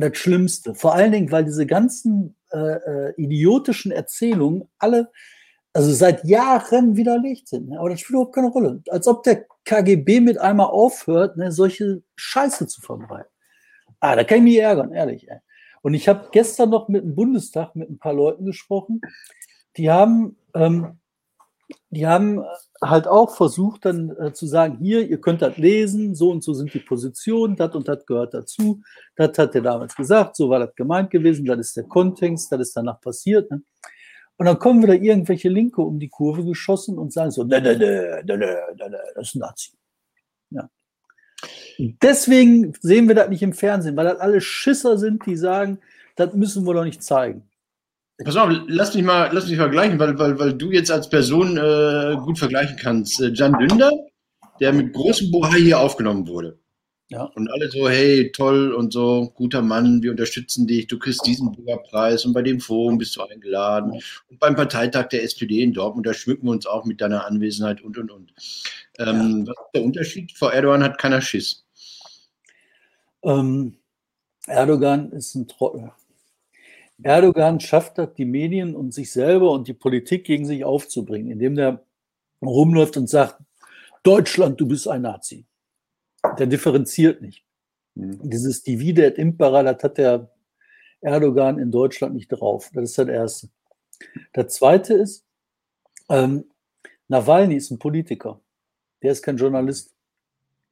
[0.00, 0.74] das Schlimmste.
[0.74, 5.10] Vor allen Dingen, weil diese ganzen äh, äh, idiotischen Erzählungen alle,
[5.72, 7.68] also seit Jahren widerlegt sind.
[7.68, 7.78] Ne?
[7.78, 8.82] Aber das spielt überhaupt keine Rolle.
[8.88, 13.30] Als ob der KGB mit einmal aufhört, ne, solche Scheiße zu verbreiten.
[14.00, 15.28] Ah, da kann ich mich ärgern, ehrlich.
[15.28, 15.38] Ey.
[15.82, 19.00] Und ich habe gestern noch mit dem Bundestag mit ein paar Leuten gesprochen,
[19.76, 20.98] die haben ähm,
[21.90, 22.44] die haben
[22.82, 26.54] halt auch versucht, dann äh, zu sagen, hier, ihr könnt das lesen, so und so
[26.54, 28.82] sind die Positionen, das und das gehört dazu,
[29.16, 32.60] das hat er damals gesagt, so war das gemeint gewesen, das ist der Kontext, das
[32.60, 33.50] ist danach passiert.
[33.50, 33.62] Ne?
[34.36, 37.76] Und dann kommen wieder irgendwelche Linke um die Kurve geschossen und sagen so, ne, ne,
[37.76, 39.72] ne, ne, ne, ne, ne das ist ein Nazi.
[40.50, 40.68] Ja.
[41.78, 45.78] Deswegen sehen wir das nicht im Fernsehen, weil das alle Schisser sind, die sagen,
[46.16, 47.48] das müssen wir doch nicht zeigen.
[48.24, 51.58] Pass auf, lass mich mal, lass mich vergleichen, weil, weil, weil du jetzt als Person
[51.58, 53.20] äh, gut vergleichen kannst.
[53.20, 53.90] Äh, Jan Dünder,
[54.58, 56.58] der mit großem Bohai hier aufgenommen wurde.
[57.08, 57.22] Ja.
[57.22, 61.52] Und alle so, hey, toll und so, guter Mann, wir unterstützen dich, du kriegst diesen
[61.52, 63.92] Bürgerpreis und bei dem Forum bist du eingeladen.
[63.92, 64.00] Ja.
[64.28, 67.80] Und beim Parteitag der SPD in Dortmund, da schmücken wir uns auch mit deiner Anwesenheit
[67.82, 68.32] und und und.
[68.98, 69.52] Ähm, ja.
[69.52, 70.32] Was ist der Unterschied?
[70.32, 71.64] Vor Erdogan hat keiner Schiss.
[73.22, 73.76] Ähm,
[74.46, 75.92] Erdogan ist ein Trottel.
[77.02, 81.54] Erdogan schafft das, die Medien und sich selber und die Politik gegen sich aufzubringen, indem
[81.54, 81.84] der
[82.42, 83.40] rumläuft und sagt,
[84.02, 85.46] Deutschland, du bist ein Nazi.
[86.38, 87.44] Der differenziert nicht.
[87.94, 88.30] Mhm.
[88.30, 90.30] Dieses Divide et Impera, das hat der
[91.00, 92.70] Erdogan in Deutschland nicht drauf.
[92.72, 93.48] Das ist das Erste.
[94.32, 95.24] Das Zweite ist,
[96.08, 96.44] ähm,
[97.08, 98.40] Nawalny ist ein Politiker.
[99.02, 99.94] Der ist kein Journalist.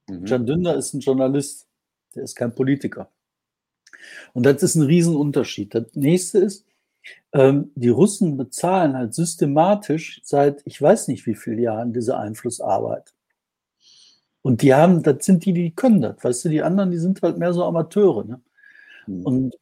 [0.08, 0.24] Mhm.
[0.24, 1.68] Can Dündar ist ein Journalist.
[2.14, 3.10] Der ist kein Politiker.
[4.32, 5.74] Und das ist ein Riesenunterschied.
[5.74, 6.66] Das nächste ist,
[7.32, 13.12] ähm, die Russen bezahlen halt systematisch seit ich weiß nicht wie vielen Jahren diese Einflussarbeit.
[14.42, 16.22] Und die haben, das sind die, die können das.
[16.22, 18.24] Weißt du, die anderen, die sind halt mehr so Amateure.
[18.24, 18.40] Ne?
[19.06, 19.22] Mhm.
[19.26, 19.58] Und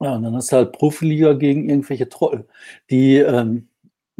[0.00, 2.46] ja, und dann hast du halt Profiliga gegen irgendwelche Trottel.
[2.90, 3.68] Die, ähm,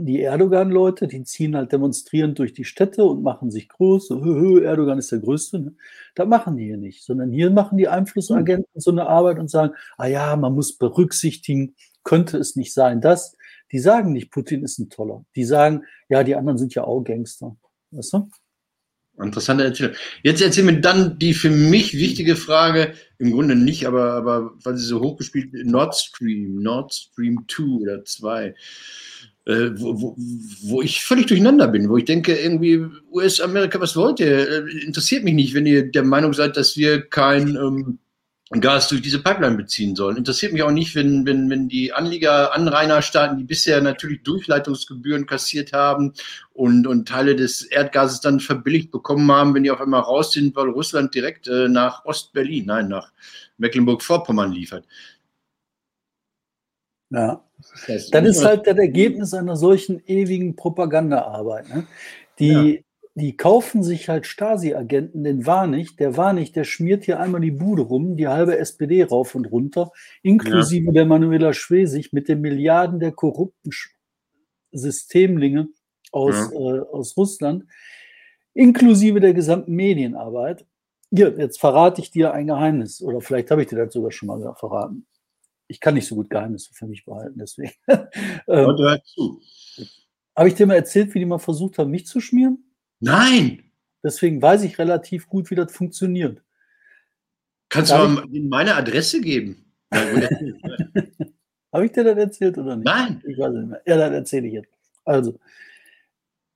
[0.05, 4.11] die Erdogan-Leute, die ziehen halt demonstrierend durch die Städte und machen sich groß.
[4.11, 5.61] Erdogan ist der Größte.
[5.61, 5.75] Ne?
[6.15, 9.75] Das machen die hier nicht, sondern hier machen die Einflussagenten so eine Arbeit und sagen,
[9.97, 13.37] ah ja, man muss berücksichtigen, könnte es nicht sein, dass.
[13.73, 15.25] Die sagen nicht, Putin ist ein Toller.
[15.37, 17.57] Die sagen, ja, die anderen sind ja auch Gangster.
[17.93, 18.29] Weißt du?
[19.23, 19.95] Interessante Erzählung.
[20.23, 24.77] Jetzt erzähl mir dann die für mich wichtige Frage, im Grunde nicht, aber, aber weil
[24.77, 28.55] sie so hochgespielt Nord Stream, Nord Stream 2 oder 2
[29.47, 30.17] äh, wo, wo,
[30.63, 34.49] wo, ich völlig durcheinander bin, wo ich denke, irgendwie, US-Amerika, was wollt ihr?
[34.49, 37.99] Äh, interessiert mich nicht, wenn ihr der Meinung seid, dass wir kein ähm,
[38.59, 40.17] Gas durch diese Pipeline beziehen sollen.
[40.17, 45.73] Interessiert mich auch nicht, wenn, wenn, wenn die Anlieger, Anrainerstaaten, die bisher natürlich Durchleitungsgebühren kassiert
[45.73, 46.15] haben
[46.53, 50.57] und, und Teile des Erdgases dann verbilligt bekommen haben, wenn die auf einmal raus sind,
[50.57, 53.13] weil Russland direkt äh, nach Ost-Berlin, nein, nach
[53.59, 54.85] Mecklenburg-Vorpommern liefert.
[57.11, 57.45] Ja.
[57.87, 61.69] Das, das ist halt das Ergebnis einer solchen ewigen Propagandaarbeit.
[61.69, 61.87] Ne?
[62.39, 62.81] Die, ja.
[63.15, 67.83] die kaufen sich halt Stasi-Agenten, den Warnig, der Warnig, der schmiert hier einmal die Bude
[67.83, 69.93] rum, die halbe SPD rauf und runter,
[70.23, 70.93] inklusive ja.
[70.93, 73.71] der Manuela Schwesig mit den Milliarden der korrupten
[74.73, 75.69] Systemlinge
[76.13, 76.77] aus, ja.
[76.77, 77.65] äh, aus Russland,
[78.55, 80.67] inklusive der gesamten Medienarbeit.
[81.13, 84.29] Hier, jetzt verrate ich dir ein Geheimnis, oder vielleicht habe ich dir das sogar schon
[84.29, 85.07] mal verraten
[85.71, 87.73] ich kann nicht so gut Geheimnisse für mich behalten, deswegen.
[87.89, 88.77] ähm,
[90.37, 92.65] Habe ich dir mal erzählt, wie die mal versucht haben, mich zu schmieren?
[92.99, 93.63] Nein.
[94.03, 96.43] Deswegen weiß ich relativ gut, wie das funktioniert.
[97.69, 99.73] Kannst Darf du mal meine Adresse geben?
[101.73, 102.87] Habe ich dir das erzählt oder nicht?
[102.87, 103.23] Nein.
[103.25, 103.83] Ich weiß nicht mehr.
[103.87, 104.73] Ja, das erzähle ich jetzt.
[105.05, 105.39] Also,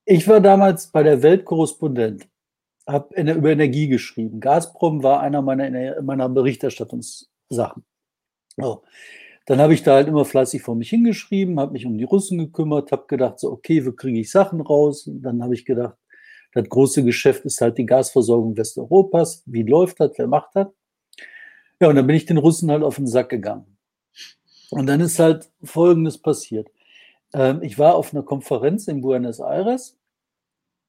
[0.05, 2.27] ich war damals bei der Weltkorrespondent,
[2.87, 4.41] habe über Energie geschrieben.
[4.41, 7.85] Gazprom war einer meiner, meiner Berichterstattungssachen.
[8.57, 8.83] Oh.
[9.47, 12.39] dann habe ich da halt immer fleißig vor mich hingeschrieben, habe mich um die Russen
[12.39, 15.07] gekümmert, habe gedacht, so, okay, wo kriege ich Sachen raus?
[15.07, 15.97] Und dann habe ich gedacht,
[16.53, 19.43] das große Geschäft ist halt die Gasversorgung Westeuropas.
[19.47, 20.13] Wie läuft das?
[20.17, 20.69] Wer macht das?
[21.81, 23.77] Ja, und dann bin ich den Russen halt auf den Sack gegangen.
[24.71, 26.69] Und dann ist halt Folgendes passiert.
[27.33, 29.99] Ähm, ich war auf einer Konferenz in Buenos Aires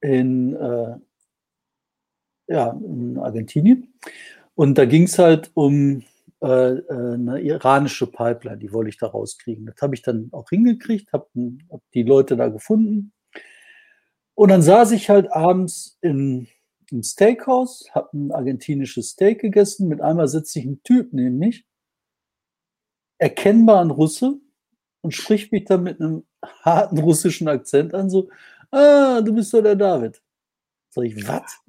[0.02, 0.96] in, äh,
[2.48, 3.94] ja, in Argentinien.
[4.54, 6.04] Und da ging es halt um
[6.46, 9.66] eine iranische Pipeline, die wollte ich da rauskriegen.
[9.66, 11.28] Das habe ich dann auch hingekriegt, habe
[11.72, 13.14] hab die Leute da gefunden.
[14.36, 16.48] Und dann saß ich halt abends in,
[16.92, 19.88] im Steakhouse, habe ein argentinisches Steak gegessen.
[19.88, 21.66] Mit einmal sitzt sich ein Typ neben mich,
[23.18, 24.40] erkennbar ein Russe,
[25.06, 26.26] und spricht mich dann mit einem
[26.64, 28.28] harten russischen Akzent an, so,
[28.72, 30.20] ah, du bist doch der David.
[30.90, 31.62] Sag ich, was?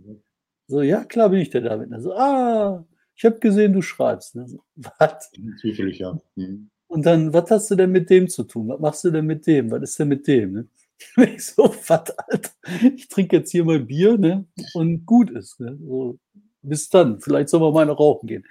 [0.68, 1.90] So, ja, klar bin ich der David.
[2.00, 2.82] So, ah,
[3.16, 4.36] ich habe gesehen, du schreibst.
[4.36, 4.46] Ne?
[4.46, 4.60] So,
[4.98, 5.30] was?
[5.60, 6.18] Zufällig, ja.
[6.36, 6.70] Mhm.
[6.88, 8.68] Und dann, was hast du denn mit dem zu tun?
[8.68, 9.70] Was machst du denn mit dem?
[9.70, 10.52] Was ist denn mit dem?
[10.52, 10.68] Ne?
[11.34, 12.50] Ich so, was, Alter?
[12.94, 14.46] Ich trinke jetzt hier mal Bier ne?
[14.74, 15.60] und gut ist.
[15.60, 15.76] Ne?
[15.80, 16.18] So,
[16.62, 17.20] bis dann.
[17.20, 18.44] Vielleicht soll man mal noch rauchen gehen.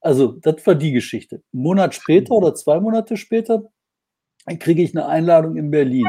[0.00, 1.42] Also, das war die Geschichte.
[1.52, 3.70] Ein Monat später oder zwei Monate später
[4.58, 6.08] kriege ich eine Einladung in Berlin.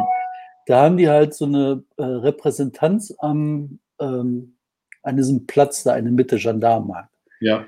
[0.65, 4.57] Da haben die halt so eine äh, Repräsentanz am, ähm,
[5.03, 7.13] an diesem Platz da in der Mitte, Gendarmenmarkt.
[7.39, 7.65] Ja.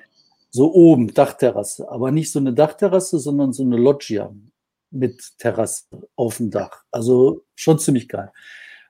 [0.56, 1.90] So oben, Dachterrasse.
[1.90, 4.34] Aber nicht so eine Dachterrasse, sondern so eine Loggia
[4.90, 5.84] mit Terrasse
[6.16, 6.86] auf dem Dach.
[6.92, 8.32] Also schon ziemlich geil.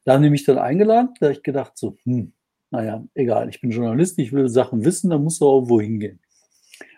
[0.04, 1.10] Da haben die mich dann eingeladen.
[1.20, 2.34] Da habe ich gedacht, so, hm,
[2.70, 6.20] naja, egal, ich bin Journalist, ich will Sachen wissen, da muss er auch wohin gehen.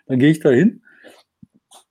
[0.06, 0.82] Dann gehe ich da hin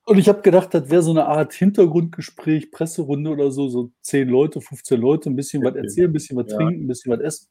[0.06, 4.30] und ich habe gedacht, das wäre so eine Art Hintergrundgespräch, Presserunde oder so, so 10
[4.30, 6.58] Leute, 15 Leute, ein bisschen was erzählen, ein bisschen was ja.
[6.58, 7.48] trinken, ein bisschen was essen.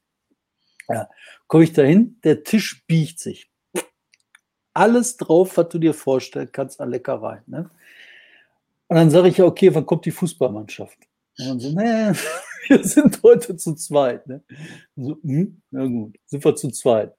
[0.89, 1.09] Ja,
[1.49, 3.51] komme ich dahin, der Tisch biegt sich.
[4.77, 7.43] Alles drauf, was du dir vorstellen kannst an Leckereien.
[7.47, 7.71] Ne?
[8.89, 10.99] Und dann sage ich ja, okay, wann kommt die Fußballmannschaft?
[11.39, 12.13] Und dann so, nee,
[12.69, 14.27] wir sind heute zu zweit.
[14.27, 14.43] Ne?
[14.95, 17.15] So, hm, na gut, sind wir zu zweit.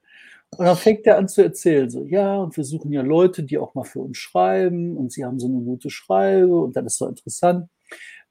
[0.56, 3.58] Und dann fängt er an zu erzählen, so, ja, und wir suchen ja Leute, die
[3.58, 6.98] auch mal für uns schreiben und sie haben so eine gute Schreibe und dann ist
[6.98, 7.70] so interessant.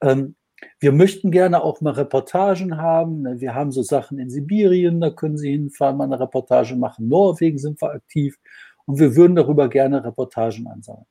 [0.02, 0.36] Ähm,
[0.78, 3.22] wir möchten gerne auch mal Reportagen haben.
[3.22, 3.40] Ne?
[3.40, 7.08] Wir haben so Sachen in Sibirien, da können Sie hinfahren, mal eine Reportage machen.
[7.08, 8.38] Norwegen sind wir aktiv
[8.86, 11.06] und wir würden darüber gerne Reportagen ansammeln.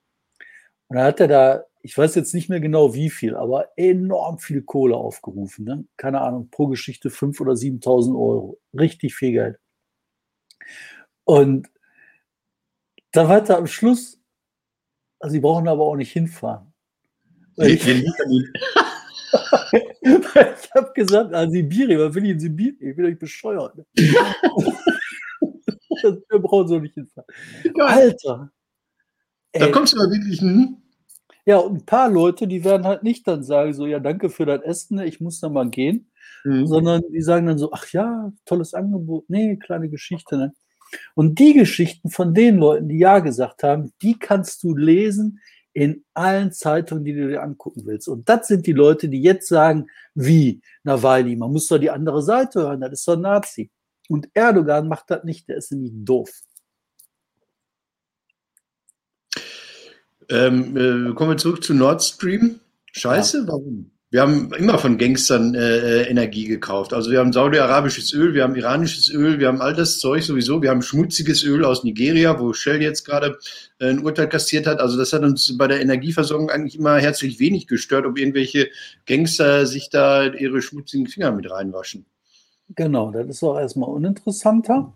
[0.87, 4.39] Und dann hat er da, ich weiß jetzt nicht mehr genau wie viel, aber enorm
[4.39, 5.65] viel Kohle aufgerufen.
[5.65, 5.85] Ne?
[5.97, 8.59] Keine Ahnung, pro Geschichte 5.000 oder 7.000 Euro.
[8.73, 9.57] Richtig viel Geld.
[11.23, 11.67] Und
[13.11, 14.19] da weiter am Schluss,
[15.19, 16.73] also sie brauchen aber auch nicht hinfahren.
[17.61, 17.87] Ich,
[20.03, 22.77] ich habe gesagt, ah, Sibirien, was will ich in Sibirien?
[22.79, 23.73] Ich bin euch bescheuert.
[26.03, 26.21] Ne?
[26.29, 27.27] Wir brauchen so nicht hinfahren.
[27.79, 28.51] Alter.
[29.53, 30.81] Da kommst du mal wirklich hin.
[31.45, 34.45] Ja, und ein paar Leute, die werden halt nicht dann sagen, so, ja, danke für
[34.45, 36.09] das Essen, ich muss dann mal gehen,
[36.43, 36.65] mhm.
[36.65, 40.37] sondern die sagen dann so, ach ja, tolles Angebot, nee, kleine Geschichte.
[40.37, 40.53] Ne?
[41.13, 45.39] Und die Geschichten von den Leuten, die Ja gesagt haben, die kannst du lesen
[45.73, 48.07] in allen Zeitungen, die du dir angucken willst.
[48.07, 52.23] Und das sind die Leute, die jetzt sagen, wie Nawalny, man muss doch die andere
[52.23, 53.69] Seite hören, das ist doch ein Nazi.
[54.09, 56.29] Und Erdogan macht das nicht, der ist nämlich doof.
[60.29, 62.59] Ähm, äh, kommen wir zurück zu Nord Stream.
[62.91, 63.47] Scheiße, ja.
[63.47, 63.91] warum?
[64.11, 66.93] Wir haben immer von Gangstern äh, äh, Energie gekauft.
[66.93, 70.61] Also wir haben saudi-arabisches Öl, wir haben iranisches Öl, wir haben all das Zeug sowieso.
[70.61, 73.37] Wir haben schmutziges Öl aus Nigeria, wo Shell jetzt gerade
[73.79, 74.79] äh, ein Urteil kassiert hat.
[74.79, 78.69] Also das hat uns bei der Energieversorgung eigentlich immer herzlich wenig gestört, ob irgendwelche
[79.05, 82.05] Gangster sich da ihre schmutzigen Finger mit reinwaschen.
[82.69, 84.93] Genau, das ist auch erstmal uninteressanter.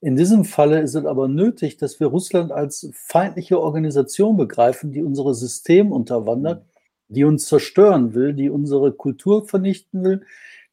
[0.00, 5.02] In diesem Falle ist es aber nötig, dass wir Russland als feindliche Organisation begreifen, die
[5.02, 6.64] unsere System unterwandert
[7.08, 10.24] die uns zerstören will, die unsere Kultur vernichten will,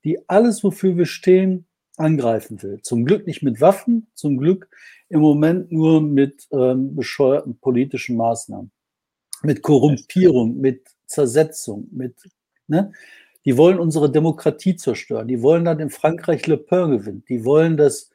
[0.03, 1.65] die alles, wofür wir stehen,
[1.97, 2.79] angreifen will.
[2.83, 4.69] Zum Glück nicht mit Waffen, zum Glück
[5.09, 8.71] im Moment nur mit ähm, bescheuerten politischen Maßnahmen,
[9.43, 12.15] mit Korrumpierung, mit Zersetzung, mit,
[12.67, 12.91] ne?
[13.45, 15.27] Die wollen unsere Demokratie zerstören.
[15.27, 17.29] Die wollen, dass in Frankreich Le Pen gewinnt.
[17.29, 18.09] Die wollen, dass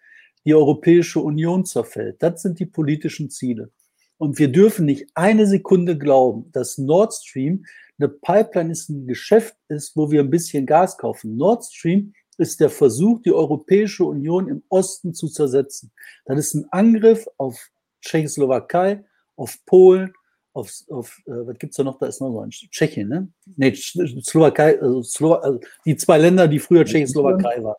[0.45, 2.23] die Europäische Union zerfällt.
[2.23, 3.71] Das sind die politischen Ziele.
[4.19, 7.65] Und wir dürfen nicht eine Sekunde glauben, dass Nord Stream
[7.99, 11.37] eine Pipeline ist ein Geschäft ist, wo wir ein bisschen Gas kaufen.
[11.37, 15.93] Nord Stream ist der Versuch, die Europäische Union im Osten zu zersetzen.
[16.25, 19.05] Das ist ein Angriff auf Tschechoslowakei,
[19.37, 20.15] auf Polen,
[20.53, 21.99] auf, auf äh, was gibt's da noch?
[21.99, 23.29] Da ist noch so ein Tschechien, ne?
[23.57, 27.77] Nee, Slowakei, also, Slow, also die zwei Länder, die früher Tschechoslowakei waren.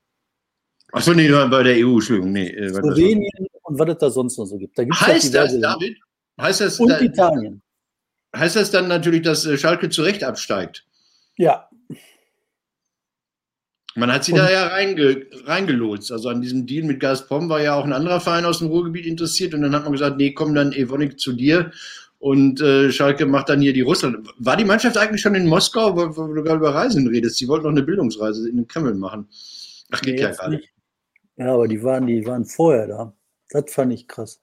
[0.93, 2.31] Achso, nee, bei der EU, Entschuldigung.
[2.31, 4.77] Nee, äh, Slowenien und was es da sonst noch so gibt.
[4.77, 5.97] Da gibt's heißt das, David?
[6.39, 6.79] Heißt das?
[6.79, 7.62] Und da, Italien.
[8.36, 10.86] heißt das dann natürlich, dass äh, Schalke zu Recht absteigt?
[11.38, 11.69] Ja.
[13.95, 16.12] Man hat sie und, da ja reinge, reingelotst.
[16.12, 19.05] Also an diesem Deal mit Gazprom war ja auch ein anderer Verein aus dem Ruhrgebiet
[19.05, 21.71] interessiert und dann hat man gesagt, nee, komm dann Evonik zu dir
[22.21, 24.29] und äh, Schalke macht dann hier die Russland.
[24.38, 27.38] War die Mannschaft eigentlich schon in Moskau, wo, wo du gerade über Reisen redest?
[27.38, 29.27] Sie wollten noch eine Bildungsreise in den Kreml machen.
[29.89, 30.69] Ach, geht nee, ja gar nicht.
[31.38, 33.13] Ja, aber die waren, die waren vorher da.
[33.49, 34.39] Das fand ich krass.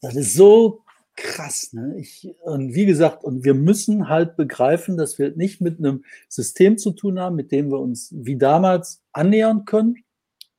[0.00, 0.82] Das ist so
[1.14, 1.72] krass.
[1.72, 1.98] Ne?
[2.00, 6.78] Ich, und wie gesagt, und wir müssen halt begreifen, dass wir nicht mit einem System
[6.78, 9.98] zu tun haben, mit dem wir uns wie damals annähern können,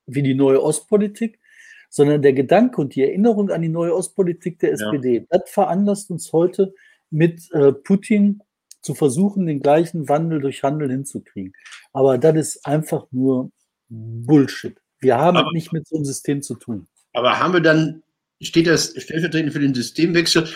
[0.06, 1.38] wie die neue Ostpolitik,
[1.89, 5.23] sondern der Gedanke und die Erinnerung an die neue Ostpolitik der SPD, ja.
[5.30, 6.73] das veranlasst uns heute
[7.10, 8.41] mit äh, Putin
[8.82, 11.54] zu versuchen, den gleichen Wandel durch Handel hinzukriegen.
[11.93, 13.52] Aber das ist einfach nur
[13.89, 14.78] Bullshit.
[15.00, 16.88] Wir haben aber, nicht mit so einem System zu tun.
[17.13, 18.04] Aber haben wir dann,
[18.41, 20.47] steht das stellvertretend für den Systemwechsel,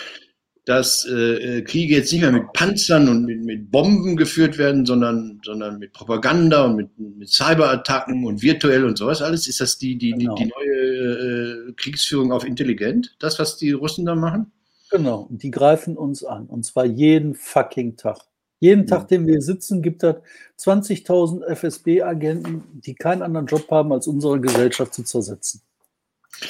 [0.64, 4.86] dass äh, äh, Kriege jetzt nicht mehr mit Panzern und mit, mit Bomben geführt werden,
[4.86, 9.48] sondern, sondern mit Propaganda und mit, mit Cyberattacken und virtuell und sowas alles?
[9.48, 10.34] Ist das die, die, genau.
[10.36, 14.52] die, die, neue äh, Kriegsführung auf intelligent, das, was die Russen da machen?
[14.90, 16.46] Genau, die greifen uns an.
[16.46, 18.18] Und zwar jeden fucking Tag.
[18.60, 20.14] Jeden Tag, den wir sitzen, gibt es
[20.60, 25.62] 20.000 FSB-Agenten, die keinen anderen Job haben, als unsere Gesellschaft zu zersetzen.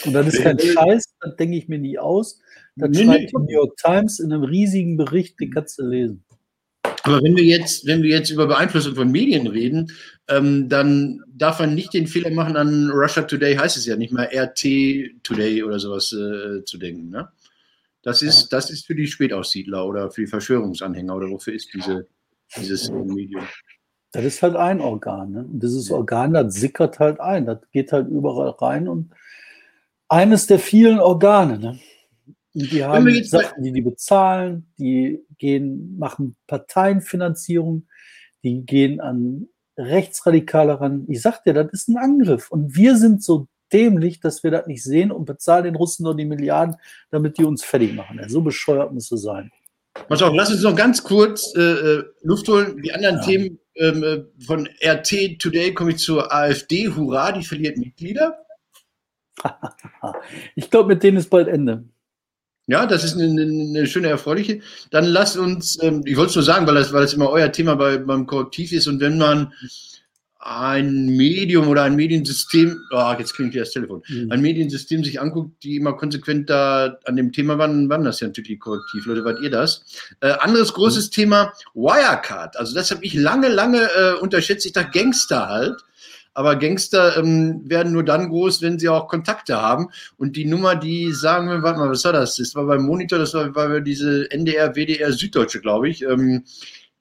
[0.05, 2.41] Und das ist kein Scheiß, das denke ich mir nie aus.
[2.77, 6.25] Das nee, schreibt die New York Times in einem riesigen Bericht, den kannst du lesen.
[7.05, 9.91] Aber wenn wir jetzt, wenn wir jetzt über Beeinflussung von Medien reden,
[10.29, 14.13] ähm, dann darf man nicht den Fehler machen, an Russia Today heißt es ja nicht
[14.13, 17.11] mal RT Today oder sowas äh, zu denken.
[17.11, 17.29] Ne?
[18.03, 22.07] Das ist, das ist für die Spätaussiedler oder für die Verschwörungsanhänger oder wofür ist diese,
[22.57, 23.47] dieses Medium?
[24.13, 25.33] Das ist halt ein Organ.
[25.33, 25.41] Ne?
[25.41, 27.47] Und dieses Organ, das sickert halt ein.
[27.47, 29.13] Das geht halt überall rein und
[30.09, 31.59] eines der vielen Organe.
[31.59, 31.81] Ne?
[32.55, 37.87] Die haben Sachen, die die bezahlen, die gehen, machen Parteienfinanzierung,
[38.43, 41.07] die gehen an Rechtsradikale ran.
[41.09, 42.51] Ich sag dir, das ist ein Angriff.
[42.51, 46.15] Und wir sind so dämlich, dass wir das nicht sehen und bezahlen den Russen nur
[46.15, 46.77] die Milliarden,
[47.11, 48.19] damit die uns fertig machen.
[48.21, 49.51] Ja, so bescheuert muss es sein.
[50.09, 52.81] Pass auf, lass uns noch ganz kurz äh, äh Luft holen.
[52.83, 53.23] Die anderen ja.
[53.23, 56.89] Themen ähm, äh, von RT Today komme ich zur AfD.
[56.89, 58.39] Hurra, die verliert Mitglieder.
[60.55, 61.85] ich glaube, mit denen ist bald Ende.
[62.67, 64.61] Ja, das ist eine, eine schöne, erfreuliche.
[64.91, 67.51] Dann lasst uns, ähm, ich wollte es nur sagen, weil das, weil das immer euer
[67.51, 69.53] Thema bei, beim Korrektiv ist und wenn man
[70.45, 74.31] ein Medium oder ein Mediensystem, oh, jetzt klingt das Telefon, mhm.
[74.33, 78.27] ein Mediensystem sich anguckt, die immer konsequent da an dem Thema waren, waren das ja
[78.27, 79.07] natürlich korrektiv.
[79.07, 79.85] Leute, wart ihr das?
[80.21, 81.13] Äh, anderes großes mhm.
[81.13, 82.57] Thema, Wirecard.
[82.57, 84.67] Also das habe ich lange, lange äh, unterschätzt.
[84.67, 85.81] Ich dachte Gangster halt.
[86.35, 89.89] Aber Gangster ähm, werden nur dann groß, wenn sie auch Kontakte haben.
[90.17, 92.37] Und die Nummer, die sagen wir, warte mal, was war das?
[92.37, 96.03] Das war beim Monitor, das war, war diese NDR, WDR, Süddeutsche, glaube ich.
[96.03, 96.45] Ähm,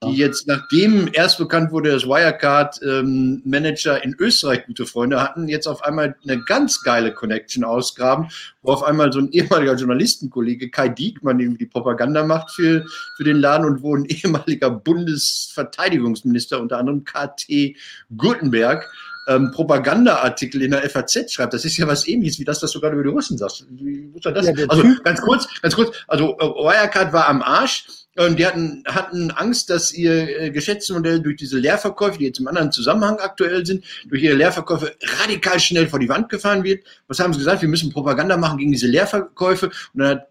[0.04, 5.67] die jetzt, nachdem erst bekannt wurde, dass Wirecard-Manager ähm, in Österreich gute Freunde hatten, jetzt
[5.67, 8.30] auf einmal eine ganz geile Connection ausgraben,
[8.63, 12.84] wo auf einmal so ein ehemaliger Journalistenkollege, Kai Diekmann, die Propaganda macht für,
[13.15, 17.76] für den Laden und wo ein ehemaliger Bundesverteidigungsminister, unter anderem KT
[18.17, 18.91] Gutenberg,
[19.28, 21.54] ähm, Propagandaartikel in der FAZ schreibt.
[21.54, 23.66] Das ist ja was ähnliches wie das, was du gerade über die Russen sagst.
[23.70, 24.46] Wie muss das?
[24.46, 25.96] Ja, also ganz kurz, ganz kurz.
[26.08, 27.86] Also äh, Wirecard war am Arsch.
[28.18, 32.48] Und die hatten, hatten Angst, dass ihr äh, Geschäftsmodell durch diese Leerverkäufe, die jetzt im
[32.48, 36.84] anderen Zusammenhang aktuell sind, durch ihre Leerverkäufe radikal schnell vor die Wand gefahren wird.
[37.08, 37.62] Was haben sie gesagt?
[37.62, 39.68] Wir müssen Propaganda machen gegen diese Leerverkäufe.
[39.68, 40.28] Und dann hat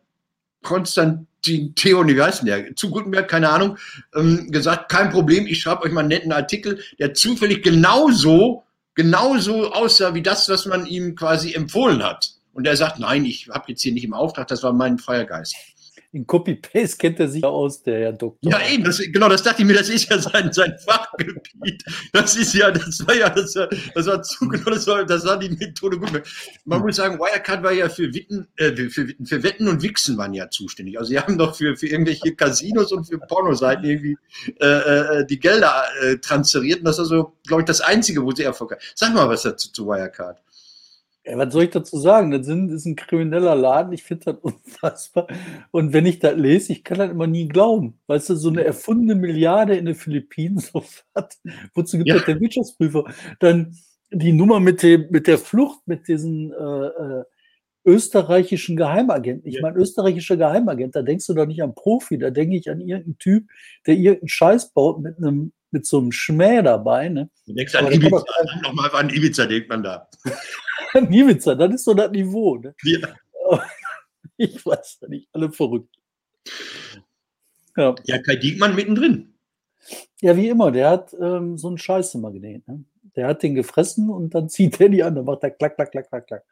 [0.63, 2.77] Konstantin Theo, wie heißt der?
[2.77, 3.79] Zu Gutenberg, keine Ahnung,
[4.15, 8.65] ähm, gesagt, kein Problem, ich schreibe euch mal einen netten Artikel, der zufällig genauso
[9.03, 12.33] genauso aussah wie das, was man ihm quasi empfohlen hat.
[12.53, 15.25] Und er sagt, nein, ich habe jetzt hier nicht im Auftrag, das war mein freier
[15.25, 15.57] Geist.
[16.13, 18.51] In Copy-Paste kennt er sich aus, der Herr Doktor.
[18.51, 21.85] Ja, eben, das, genau, das dachte ich mir, das ist ja sein, sein Fachgebiet.
[22.13, 25.25] Das ist ja, das war ja, das war, das war zu, genau, das war, das
[25.25, 26.11] war die Methode gut.
[26.65, 30.19] Man muss sagen, Wirecard war ja für Witten, äh, für, Witten, für Wetten und Wichsen
[30.19, 30.99] waren ja zuständig.
[30.99, 34.17] Also, sie haben doch für, für irgendwelche Casinos und für Pornoseiten irgendwie
[34.61, 36.81] äh, äh, die Gelder äh, transferiert.
[36.81, 38.81] Und das ist also, glaube ich, das Einzige, wo sie Erfolg haben.
[38.97, 40.41] Sag mal was dazu zu Wirecard.
[41.31, 42.33] Ja, was soll ich dazu sagen?
[42.33, 43.93] Das ist ein krimineller Laden.
[43.93, 45.29] Ich finde das unfassbar.
[45.71, 48.01] Und wenn ich das lese, ich kann das immer nie glauben.
[48.09, 51.39] Weißt du, so eine erfundene Milliarde in den Philippinen sofort.
[51.75, 52.17] Wozu gibt ja.
[52.17, 53.05] das der Wirtschaftsprüfer?
[53.39, 53.77] Dann
[54.11, 57.25] die Nummer mit, dem, mit der Flucht, mit diesen äh, äh,
[57.85, 59.47] österreichischen Geheimagenten.
[59.47, 59.63] Ich ja.
[59.63, 63.19] meine, österreichischer Geheimagent, da denkst du doch nicht an Profi, da denke ich an irgendeinen
[63.19, 63.49] Typ,
[63.87, 67.09] der irgendeinen Scheiß baut mit einem mit so einem Schmäh dabei.
[67.09, 67.31] Ne?
[67.47, 68.25] Du denkst an Ibiza,
[68.63, 70.09] nochmal an Ibiza denkt man da.
[71.09, 72.57] Niemitzer, das ist so das Niveau.
[72.57, 72.75] Ne?
[72.83, 73.09] Ja.
[74.37, 75.95] Ich weiß nicht, alle verrückt.
[77.77, 79.35] Ja, ja Kai Diekmann mittendrin.
[80.23, 82.67] Ja, wie immer, der hat ähm, so einen Scheiße-Magnet.
[82.67, 82.85] Ne?
[83.17, 85.93] Der hat den gefressen und dann zieht er die an, dann macht er klack, klack,
[85.93, 86.45] klack, klack, klack.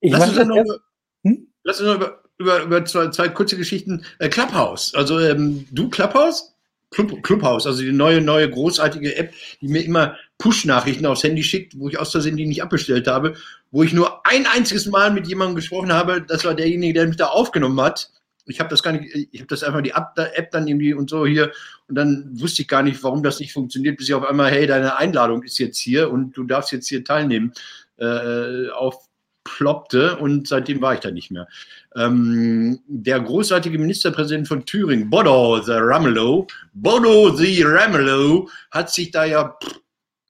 [0.00, 0.78] Ich Lass, uns noch über,
[1.22, 1.46] hm?
[1.62, 4.04] Lass uns noch über, über, über zwei, zwei kurze Geschichten.
[4.18, 4.92] Äh, Clubhouse.
[4.94, 6.51] Also ähm, du Clubhouse?
[6.92, 11.78] Club, Clubhouse, also die neue, neue großartige App, die mir immer Push-Nachrichten aufs Handy schickt,
[11.78, 13.34] wo ich aus Versehen die nicht abbestellt habe,
[13.70, 17.16] wo ich nur ein einziges Mal mit jemandem gesprochen habe, das war derjenige, der mich
[17.16, 18.10] da aufgenommen hat.
[18.46, 21.26] Ich habe das gar nicht, ich habe das einfach die App dann irgendwie und so
[21.26, 21.52] hier
[21.88, 24.66] und dann wusste ich gar nicht, warum das nicht funktioniert, bis ich auf einmal, hey,
[24.66, 27.52] deine Einladung ist jetzt hier und du darfst jetzt hier teilnehmen
[27.98, 29.08] äh, auf
[29.44, 31.48] ploppte und seitdem war ich da nicht mehr.
[31.96, 39.24] Ähm, der großartige Ministerpräsident von Thüringen, Bodo the Ramelow, Bodo the Ramelow, hat sich da
[39.24, 39.80] ja, pff,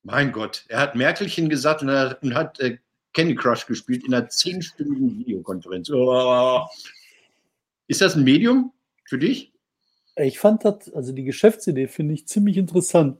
[0.02, 2.78] mein Gott, er hat Merkelchen gesagt und, er, und hat äh,
[3.12, 5.90] Candy Crush gespielt in einer zehnstündigen Videokonferenz.
[5.90, 6.62] Oh.
[7.86, 8.72] Ist das ein Medium
[9.04, 9.52] für dich?
[10.16, 13.18] Ich fand das, also die Geschäftsidee finde ich ziemlich interessant.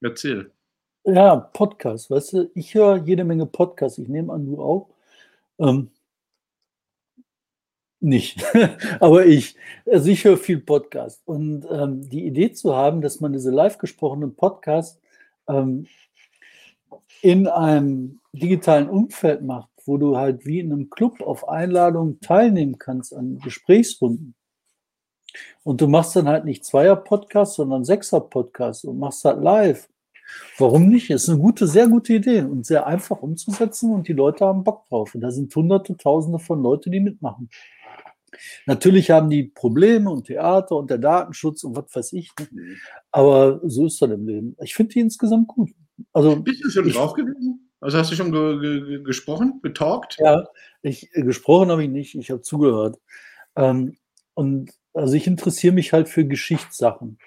[0.00, 0.50] Erzähl.
[1.04, 4.91] Ja, Podcast, weißt du, ich höre jede Menge Podcasts, ich nehme an, du auch.
[5.62, 5.90] Ähm,
[8.00, 8.44] nicht,
[9.00, 9.56] aber ich,
[9.86, 11.22] also ich höre viel Podcast.
[11.24, 15.00] Und ähm, die Idee zu haben, dass man diese live gesprochenen Podcasts
[15.48, 15.86] ähm,
[17.20, 22.78] in einem digitalen Umfeld macht, wo du halt wie in einem Club auf Einladung teilnehmen
[22.78, 24.34] kannst an Gesprächsrunden.
[25.62, 29.88] Und du machst dann halt nicht Zweier-Podcasts, sondern Sechser-Podcasts und machst halt live.
[30.58, 31.10] Warum nicht?
[31.10, 34.64] Es ist eine gute, sehr gute Idee und sehr einfach umzusetzen und die Leute haben
[34.64, 35.14] Bock drauf.
[35.14, 37.48] Und da sind hunderte, tausende von Leuten, die mitmachen.
[38.66, 42.30] Natürlich haben die Probleme und Theater und der Datenschutz und was weiß ich.
[42.38, 42.48] Ne?
[42.50, 42.76] Mhm.
[43.10, 44.56] Aber so ist das im Leben.
[44.62, 45.70] Ich finde die insgesamt gut.
[46.12, 47.70] Also, Bist du schon ich, drauf gewesen?
[47.80, 50.16] Also hast du schon ge ge gesprochen, getalkt?
[50.20, 50.46] Ja,
[50.82, 53.00] ich, äh, gesprochen habe ich nicht, ich habe zugehört.
[53.56, 53.96] Ähm,
[54.34, 57.18] und also ich interessiere mich halt für Geschichtssachen.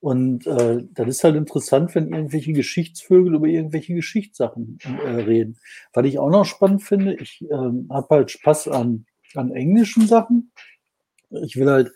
[0.00, 5.58] Und äh, das ist halt interessant, wenn irgendwelche Geschichtsvögel über irgendwelche Geschichtssachen äh, reden.
[5.92, 7.54] Was ich auch noch spannend finde, ich äh,
[7.90, 10.52] habe halt Spaß an, an englischen Sachen.
[11.44, 11.92] Ich will halt,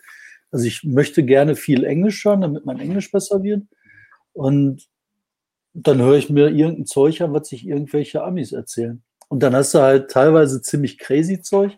[0.51, 3.63] also ich möchte gerne viel Englisch hören, damit mein Englisch besser wird.
[4.33, 4.87] Und
[5.73, 9.03] dann höre ich mir irgendein Zeug an, was sich irgendwelche Amis erzählen.
[9.29, 11.77] Und dann hast du halt teilweise ziemlich crazy Zeug.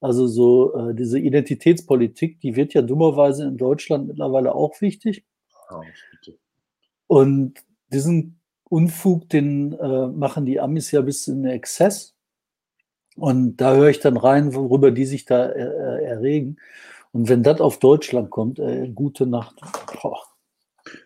[0.00, 5.24] Also so äh, diese Identitätspolitik, die wird ja dummerweise in Deutschland mittlerweile auch wichtig.
[7.06, 7.54] Und
[7.92, 12.14] diesen Unfug, den äh, machen die Amis ja bis in Exzess.
[13.16, 16.56] Und da höre ich dann rein, worüber die sich da äh, äh erregen.
[17.12, 19.56] Und wenn das auf Deutschland kommt, äh, gute Nacht.
[20.02, 20.20] Boah.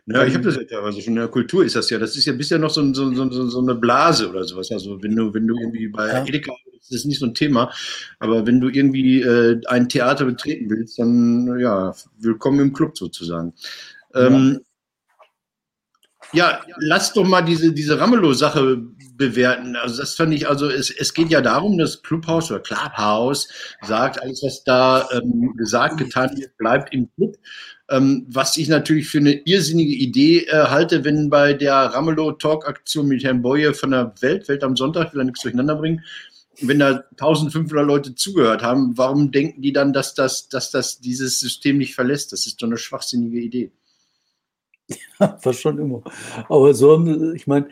[0.06, 1.98] Ja, ich habe das ja teilweise schon in der Kultur ist das ja.
[1.98, 4.70] Das ist ja bisher noch so, so, so, so eine Blase oder sowas.
[4.70, 6.24] Also wenn du, wenn du irgendwie bei ja.
[6.26, 7.72] Edeka das ist nicht so ein Thema,
[8.18, 13.52] aber wenn du irgendwie äh, ein Theater betreten willst, dann ja, willkommen im Club sozusagen.
[14.14, 14.61] Ähm,
[16.32, 16.50] ja.
[16.50, 18.82] ja, lass doch mal diese, diese Ramelow-Sache
[19.20, 19.76] bewerten.
[19.76, 23.48] Also das fand ich, also es, es geht ja darum, dass Clubhouse oder Clubhouse
[23.82, 27.36] sagt, alles, was da ähm, gesagt, getan wird, bleibt im Club.
[27.90, 33.22] Ähm, was ich natürlich für eine irrsinnige Idee äh, halte, wenn bei der Ramelow-Talk-Aktion mit
[33.22, 36.02] Herrn Boye von der Welt, Welt am Sonntag, will da nichts durcheinander bringen,
[36.62, 41.40] wenn da 1500 Leute zugehört haben, warum denken die dann, dass das, dass das dieses
[41.40, 42.32] System nicht verlässt?
[42.32, 43.72] Das ist doch eine schwachsinnige Idee.
[45.20, 46.03] Ja, war schon immer.
[46.49, 47.68] Aber so, ich meine,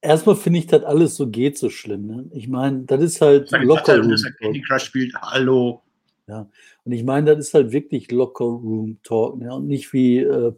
[0.00, 2.06] erstmal finde ich das alles so geht so schlimm.
[2.06, 2.30] Ne?
[2.32, 4.10] Ich meine, das ist halt locker Room.
[4.10, 5.82] Dass er Candy Crush spielt, hallo.
[6.26, 6.48] Ja,
[6.84, 9.54] und ich meine, das ist halt wirklich locker Room Talk ne?
[9.54, 10.52] und nicht wie äh,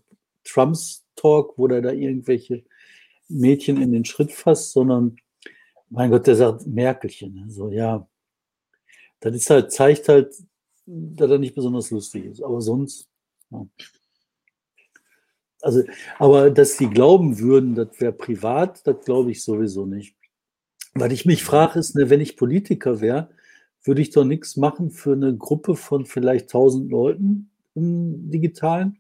[0.45, 2.63] Trumps Talk, wo der da irgendwelche
[3.29, 5.17] Mädchen in den Schritt fasst, sondern
[5.89, 7.35] mein Gott, der sagt Merkelchen.
[7.35, 7.45] Ne?
[7.49, 8.07] So, ja.
[9.21, 10.35] Das ist halt, zeigt halt,
[10.85, 12.43] dass er nicht besonders lustig ist.
[12.43, 13.09] Aber sonst,
[13.51, 13.67] ja.
[15.63, 15.83] Also,
[16.19, 20.15] aber dass sie glauben würden, das wäre privat, das glaube ich sowieso nicht.
[20.95, 23.29] Was ich mich frage, ist, ne, wenn ich Politiker wäre,
[23.85, 28.99] würde ich doch nichts machen für eine Gruppe von vielleicht 1000 Leuten im Digitalen?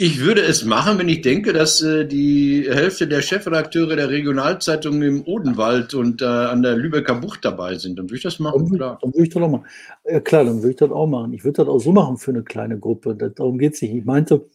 [0.00, 5.02] Ich würde es machen, wenn ich denke, dass äh, die Hälfte der Chefredakteure der Regionalzeitung
[5.02, 7.98] im Odenwald und äh, an der Lübecker Bucht dabei sind.
[7.98, 8.98] Dann würde ich das machen, dann, klar.
[9.02, 9.66] Dann würde ich das auch machen.
[10.08, 11.32] Ja, klar, dann würde ich das auch machen.
[11.32, 13.16] Ich würde das auch so machen für eine kleine Gruppe.
[13.16, 13.92] Das, darum geht es nicht.
[13.92, 14.46] Ich meinte,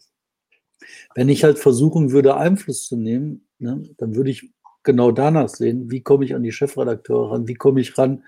[1.14, 4.50] wenn ich halt versuchen würde, Einfluss zu nehmen, ne, dann würde ich
[4.82, 8.22] genau danach sehen, wie komme ich an die Chefredakteure ran, wie komme ich ran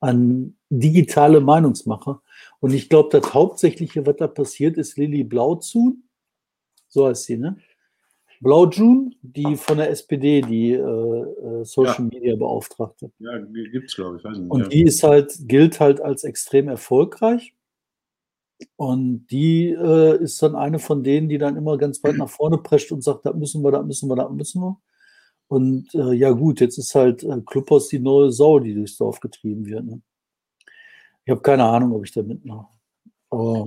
[0.00, 2.22] an digitale Meinungsmacher.
[2.60, 6.04] Und ich glaube, das Hauptsächliche, was da passiert, ist Lilly Blauzun,
[6.88, 7.56] so heißt sie, ne?
[8.40, 12.10] Blaujun, die von der SPD, die äh, äh, Social ja.
[12.12, 13.10] Media Beauftragte.
[13.18, 14.24] Ja, gibt es, glaube ich.
[14.24, 14.68] Weiß nicht, Und ja.
[14.68, 17.54] die ist halt, gilt halt als extrem erfolgreich
[18.76, 22.58] Und die äh, ist dann eine von denen, die dann immer ganz weit nach vorne
[22.58, 24.80] prescht und sagt, da müssen wir, da müssen wir, da müssen wir.
[25.48, 29.20] Und äh, ja gut, jetzt ist halt äh, Clubhaus die neue Sau, die durchs Dorf
[29.20, 29.84] getrieben wird.
[29.84, 30.00] Ne?
[31.24, 32.66] Ich habe keine Ahnung, ob ich da mitmache.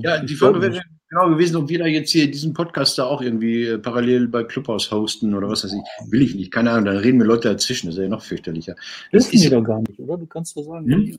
[0.04, 3.22] ja, die Frage wäre genau gewesen, ob wir da jetzt hier diesen Podcast da auch
[3.22, 6.12] irgendwie äh, parallel bei Clubhouse hosten oder was weiß ich.
[6.12, 8.76] Will ich nicht, keine Ahnung, dann reden mir Leute dazwischen, das ist ja noch fürchterlicher.
[9.12, 10.18] Das ist die doch gar nicht, oder?
[10.18, 11.18] Du kannst doch sagen, hm?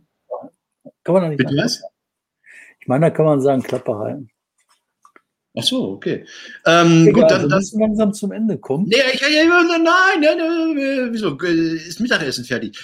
[1.05, 1.83] kann man doch nicht Bitte was?
[2.91, 4.31] Meine, da kann man sagen, Klappe halten.
[5.57, 6.27] Ach so, okay.
[6.67, 8.87] Ähm, Egal, gut, dann, wir dann, müssen langsam zum Ende kommen.
[8.89, 11.37] nee, ich, ja, nein, nein, nein, nein, wieso?
[11.39, 12.79] Ist Mittagessen fertig.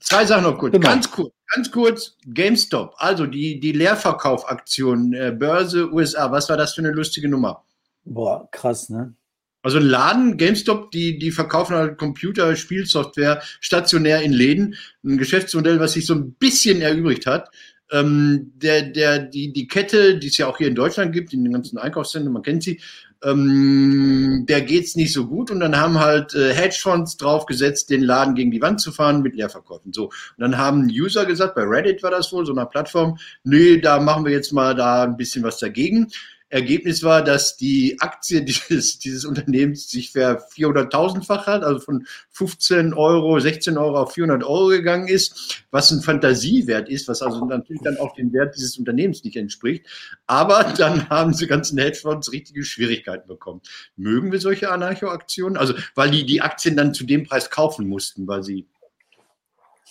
[0.00, 0.72] Zwei Sachen noch kurz.
[0.72, 0.86] Genau.
[0.86, 2.16] Ganz kurz, ganz kurz.
[2.26, 7.64] GameStop, also die, die Leerverkaufaktion, äh, Börse USA, was war das für eine lustige Nummer?
[8.04, 9.14] Boah, krass, ne?
[9.62, 14.76] Also ein Laden, GameStop, die, die verkaufen halt Computer, Spielsoftware stationär in Läden.
[15.04, 17.50] Ein Geschäftsmodell, was sich so ein bisschen erübrigt hat.
[17.90, 21.42] Ähm, der, der, die, die Kette, die es ja auch hier in Deutschland gibt, in
[21.44, 22.80] den ganzen Einkaufszentren, man kennt sie,
[23.24, 28.34] ähm, der geht's nicht so gut und dann haben halt äh, Hedgefonds draufgesetzt, den Laden
[28.34, 29.92] gegen die Wand zu fahren mit Leerverkäufen.
[29.92, 30.04] So.
[30.04, 33.98] Und dann haben User gesagt, bei Reddit war das wohl, so einer Plattform, nee, da
[34.00, 36.08] machen wir jetzt mal da ein bisschen was dagegen.
[36.50, 42.94] Ergebnis war, dass die Aktie dieses, dieses Unternehmens sich ver 400.000-fach hat, also von 15
[42.94, 47.82] Euro, 16 Euro auf 400 Euro gegangen ist, was ein Fantasiewert ist, was also natürlich
[47.82, 49.86] dann auch dem Wert dieses Unternehmens nicht entspricht.
[50.26, 53.60] Aber dann haben die ganzen Hedgefonds richtige Schwierigkeiten bekommen.
[53.96, 55.56] Mögen wir solche Anarcho-Aktionen?
[55.56, 58.66] Also, weil die die Aktien dann zu dem Preis kaufen mussten, weil sie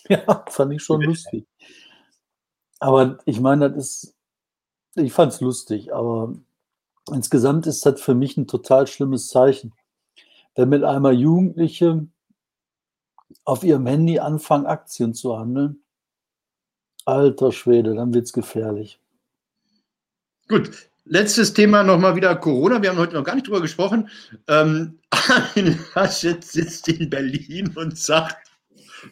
[0.09, 1.45] Ja, fand ich schon lustig.
[2.79, 4.15] Aber ich meine, das ist,
[4.95, 6.35] ich fand es lustig, aber
[7.09, 9.73] insgesamt ist das für mich ein total schlimmes Zeichen.
[10.55, 12.07] Wenn mit einmal Jugendliche
[13.45, 15.83] auf ihrem Handy anfangen, Aktien zu handeln,
[17.05, 18.99] alter Schwede, dann wird es gefährlich.
[20.47, 22.81] Gut, letztes Thema nochmal wieder Corona.
[22.81, 24.09] Wir haben heute noch gar nicht drüber gesprochen.
[24.47, 28.47] Ähm, Armin Laschet sitzt in Berlin und sagt,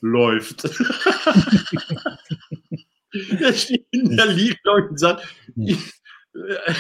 [0.02, 0.66] läuft.
[3.40, 5.26] er steht in Berlin ich, und sagt,
[5.58, 5.76] äh,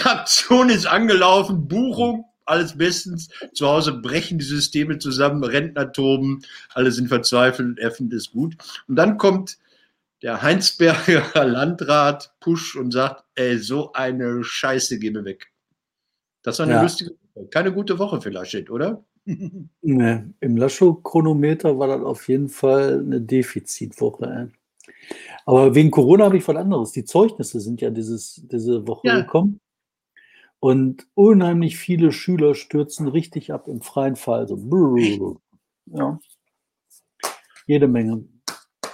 [0.03, 3.29] Aktion ist angelaufen, Buchung, alles bestens.
[3.53, 6.41] Zu Hause brechen die Systeme zusammen, Rentner toben,
[6.73, 8.55] alle sind verzweifelt, er findet es gut.
[8.87, 9.57] Und dann kommt
[10.21, 15.51] der Heinsberger Landrat Pusch und sagt, ey, so eine Scheiße, geh mir weg.
[16.43, 16.81] Das war eine Ja.
[16.83, 17.47] lustige Woche.
[17.49, 19.03] Keine gute Woche für Laschet, oder?
[19.81, 24.25] Nee, im Laschow-Chronometer war das auf jeden Fall eine Defizitwoche.
[24.25, 24.47] Ey.
[25.45, 26.91] Aber wegen Corona habe ich was anderes.
[26.91, 29.19] Die Zeugnisse sind ja dieses, diese Woche Ja.
[29.21, 29.59] gekommen.
[30.59, 34.47] Und unheimlich viele Schüler stürzen richtig ab im freien Fall.
[34.47, 34.57] So,
[35.87, 36.19] ja.
[37.67, 38.25] Jede Menge.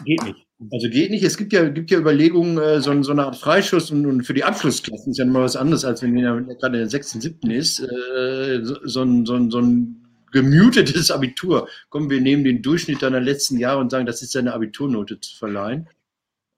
[0.03, 0.47] Geht nicht.
[0.71, 1.23] Also geht nicht.
[1.23, 4.33] Es gibt ja, gibt ja Überlegungen, äh, so, so eine Art Freischuss und, und für
[4.33, 7.11] die Abschlussklassen ist ja nochmal was anderes, als wenn man ja gerade in der 6.,
[7.13, 7.49] 7.
[7.49, 7.79] ist.
[7.79, 11.67] Äh, so, so, ein, so, ein, so ein gemutetes Abitur.
[11.89, 15.35] Kommen wir nehmen den Durchschnitt deiner letzten Jahre und sagen, das ist deine Abiturnote zu
[15.35, 15.87] verleihen.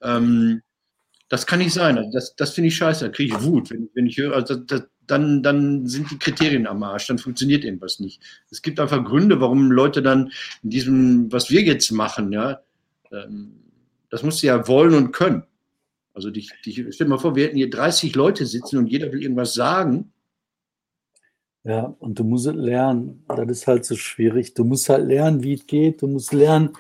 [0.04, 0.62] Ähm,
[1.30, 1.98] das kann nicht sein.
[1.98, 3.06] Also das, das finde ich scheiße.
[3.06, 6.68] Da kriege ich Wut, wenn, wenn ich höre, also das, dann, dann sind die Kriterien
[6.68, 8.22] am Arsch, dann funktioniert irgendwas nicht.
[8.50, 10.32] Es gibt einfach Gründe, warum Leute dann
[10.62, 12.62] in diesem, was wir jetzt machen, ja,
[13.12, 13.60] ähm,
[14.10, 15.44] das musst du ja wollen und können.
[16.14, 19.12] Also dich, dich, stell dir mal vor, wir hätten hier 30 Leute sitzen und jeder
[19.12, 20.14] will irgendwas sagen.
[21.64, 23.24] Ja, und du musst es lernen.
[23.28, 24.54] Das ist halt so schwierig.
[24.54, 26.02] Du musst halt lernen, wie es geht.
[26.02, 26.74] Du musst lernen,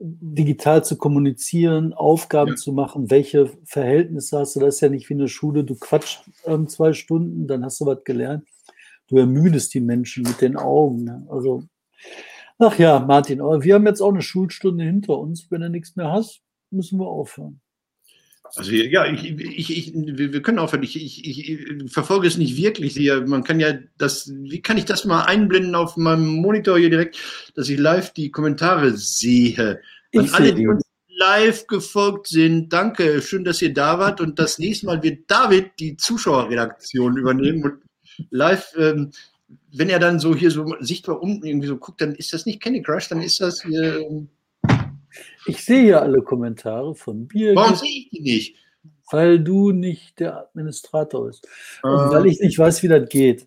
[0.00, 2.56] digital zu kommunizieren, Aufgaben Ja.
[2.56, 4.60] zu machen, welche Verhältnisse hast du.
[4.60, 7.80] Das ist ja nicht wie in der Schule, du quatscht ähm, zwei Stunden, dann hast
[7.80, 8.46] du was gelernt.
[9.08, 11.04] Du ermüdest die Menschen mit den Augen.
[11.04, 11.26] Ne?
[11.30, 11.62] Also,
[12.58, 15.50] ach ja, Martin, aber wir haben jetzt auch eine Schulstunde hinter uns.
[15.50, 17.60] Wenn du nichts mehr hast, müssen wir aufhören.
[18.54, 20.82] Also ja, ich, ich, ich, wir können aufhören.
[20.82, 23.26] Ich, ich, ich verfolge es nicht wirklich hier.
[23.26, 27.18] Man kann ja das, wie kann ich das mal einblenden auf meinem Monitor hier direkt,
[27.54, 29.80] dass ich live die Kommentare sehe.
[30.14, 30.66] An Ich alle, die.
[30.66, 30.82] uns
[31.18, 34.20] live gefolgt sind, danke, schön, dass ihr da wart.
[34.20, 37.82] Und das nächste Mal wird David die Zuschauerredaktion übernehmen und
[38.30, 39.10] live, ähm,
[39.72, 42.60] wenn er dann so hier so sichtbar unten irgendwie so guckt, dann ist das nicht
[42.60, 44.00] Candy Crush, dann ist das hier.
[44.00, 44.28] ähm,
[45.46, 48.56] Ich sehe ja alle Kommentare von Birgit, Warum sehe ich die nicht?
[49.12, 51.46] weil du nicht der Administrator bist.
[51.82, 53.46] Und Äh, weil ich nicht weiß, wie das geht.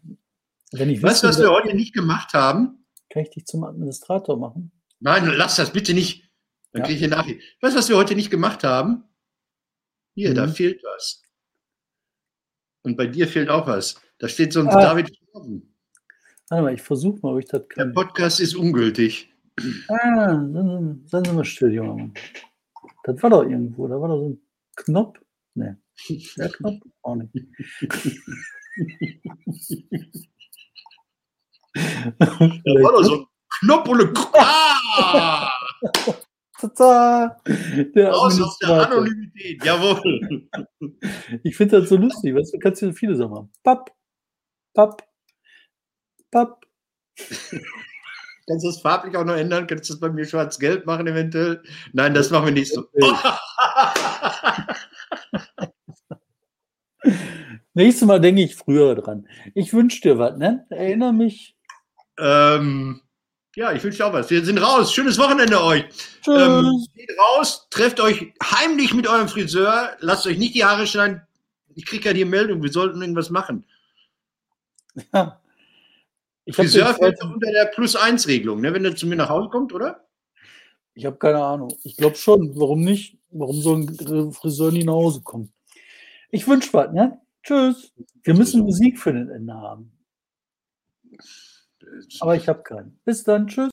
[0.71, 2.85] Wenn ich weißt du, was wir heute nicht gemacht haben?
[3.09, 4.71] kann ich dich zum Administrator machen?
[4.99, 6.29] Nein, lass das bitte nicht.
[6.71, 6.85] Dann Ja.
[6.85, 7.41] kriege ich hier Nachricht.
[7.61, 9.03] Weißt du, was wir heute nicht gemacht haben?
[10.15, 10.51] Hier, da Mhm.
[10.51, 11.23] fehlt was.
[12.83, 13.99] Und bei dir fehlt auch was.
[14.19, 14.79] Da steht so ein Ah.
[14.79, 15.11] David.
[15.33, 17.93] Warte mal, ich versuche mal, ob ich das Der kann.
[17.93, 19.33] Podcast ist ungültig.
[19.89, 22.13] Ah, Sie, seien Sie mal still, Junge Mann.
[23.03, 24.41] Das war doch irgendwo, da war doch so ein
[24.75, 25.19] Knopf.
[25.55, 25.75] Nee.
[26.37, 26.81] Der Knopf?
[27.01, 27.33] Auch nicht.
[32.19, 33.25] Da war doch so ein
[33.59, 35.51] Knopf und eine ah!
[36.59, 37.37] Tata!
[37.95, 38.91] Der Raus aus der.
[38.91, 40.49] Anonymität, jawohl.
[41.43, 43.51] Ich finde das so lustig, weißt du, du kannst ja viele Sachen machen.
[43.63, 43.95] Papp,
[44.73, 45.07] papp,
[46.31, 46.65] papp.
[48.49, 49.67] Kannst du das farblich auch noch ändern?
[49.67, 51.61] Kannst du das bei mir schwarz-gelb machen eventuell?
[51.93, 52.83] Nein, das machen wir nicht so.
[57.75, 59.27] Nächstes Mal denke ich früher dran.
[59.53, 60.65] Ich wünsche dir was, ne?
[60.71, 61.55] Erinnere mich.
[62.17, 63.01] ähm,
[63.55, 64.31] ja, ich wünsche dir auch was.
[64.31, 64.91] Wir sind raus.
[64.91, 65.85] Schönes Wochenende euch.
[66.23, 66.41] Tschüss.
[66.41, 71.21] Ähm, geht raus, trefft euch heimlich mit eurem Friseur, lasst euch nicht die Haare schneiden.
[71.75, 73.63] Ich kriege ja die Meldung, wir sollten irgendwas machen.
[75.13, 75.39] Ja.
[76.49, 79.49] Ich habe Friseur fällt doch unter der Plus-1-Regelung, ne, wenn der zu mir nach Hause
[79.49, 80.03] kommt, oder?
[80.95, 81.73] ich hab keine Ahnung.
[81.83, 82.59] Ich glaube schon.
[82.59, 83.17] Warum nicht?
[83.29, 85.53] Warum soll ein Friseur nie nach Hause kommen?
[86.31, 87.21] Ich wünsche was, ne?
[87.43, 87.93] Tschüss.
[88.23, 89.91] Wir müssen Musik für den Ende haben.
[92.19, 92.99] Aber ich habe keinen.
[93.05, 93.47] Bis dann.
[93.47, 93.69] Tschüss.